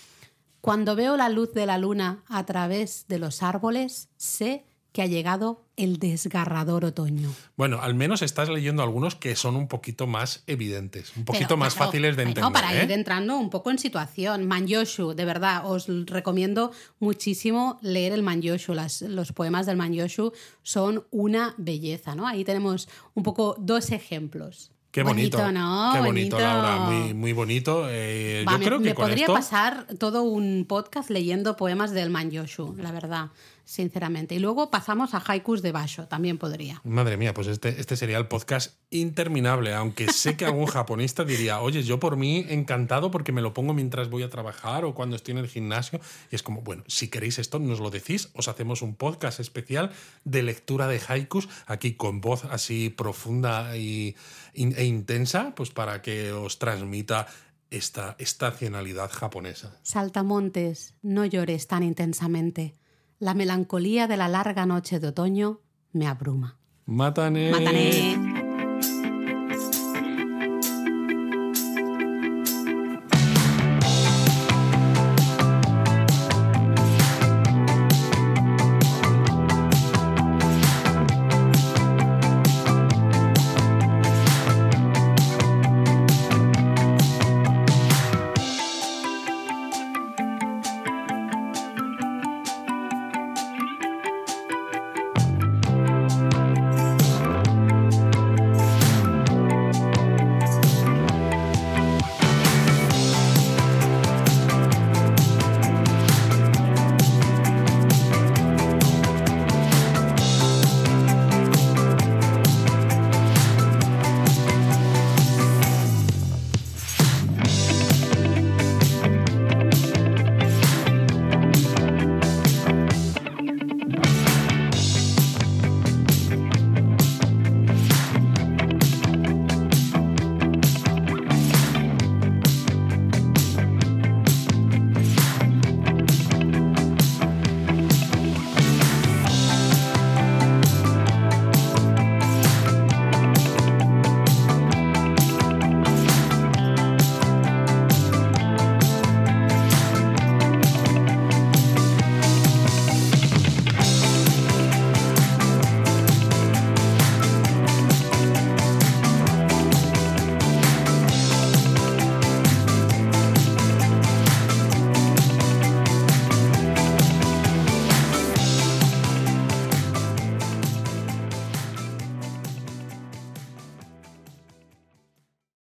[0.61, 5.07] Cuando veo la luz de la luna a través de los árboles, sé que ha
[5.07, 7.32] llegado el desgarrador otoño.
[7.57, 11.57] Bueno, al menos estás leyendo algunos que son un poquito más evidentes, un poquito Pero,
[11.59, 12.53] más fáciles de entender.
[12.53, 12.84] para ¿eh?
[12.84, 14.47] ir entrando un poco en situación.
[14.47, 18.74] Manyoshu, de verdad, os recomiendo muchísimo leer el Manyoshu.
[18.74, 20.32] Las, los poemas del Manyoshu
[20.62, 22.26] son una belleza, ¿no?
[22.26, 24.72] Ahí tenemos un poco dos ejemplos.
[24.91, 25.91] Qué bonito, ¿no?
[25.93, 26.38] Qué bonito, Bonito.
[26.38, 27.86] Laura, muy, muy bonito.
[27.88, 31.57] Eh, Va, yo me, creo que me con podría esto pasar todo un podcast leyendo
[31.57, 33.30] poemas del Manyoshu, la verdad.
[33.64, 34.34] sinceramente.
[34.34, 36.80] Y luego pasamos a haikus de Basho, también podría.
[36.82, 41.61] Madre mía, pues este, este sería el podcast interminable, aunque sé que algún japonista diría,
[41.61, 45.14] oye, yo por mí encantado porque me lo pongo mientras voy a trabajar o cuando
[45.14, 46.01] estoy en el gimnasio.
[46.32, 49.93] Y es como, bueno, si queréis esto, nos lo decís, os hacemos un podcast especial
[50.24, 54.16] de lectura de haikus, aquí con voz así profunda y,
[54.55, 57.27] e intensa, pues para que os transmita
[57.71, 59.79] esta estacionalidad japonesa.
[59.83, 62.75] Saltamontes, no llores tan intensamente.
[63.19, 65.61] La melancolía de la larga noche de otoño
[65.93, 66.59] me abruma.
[66.87, 67.51] Mátane.
[67.51, 68.30] Mátane.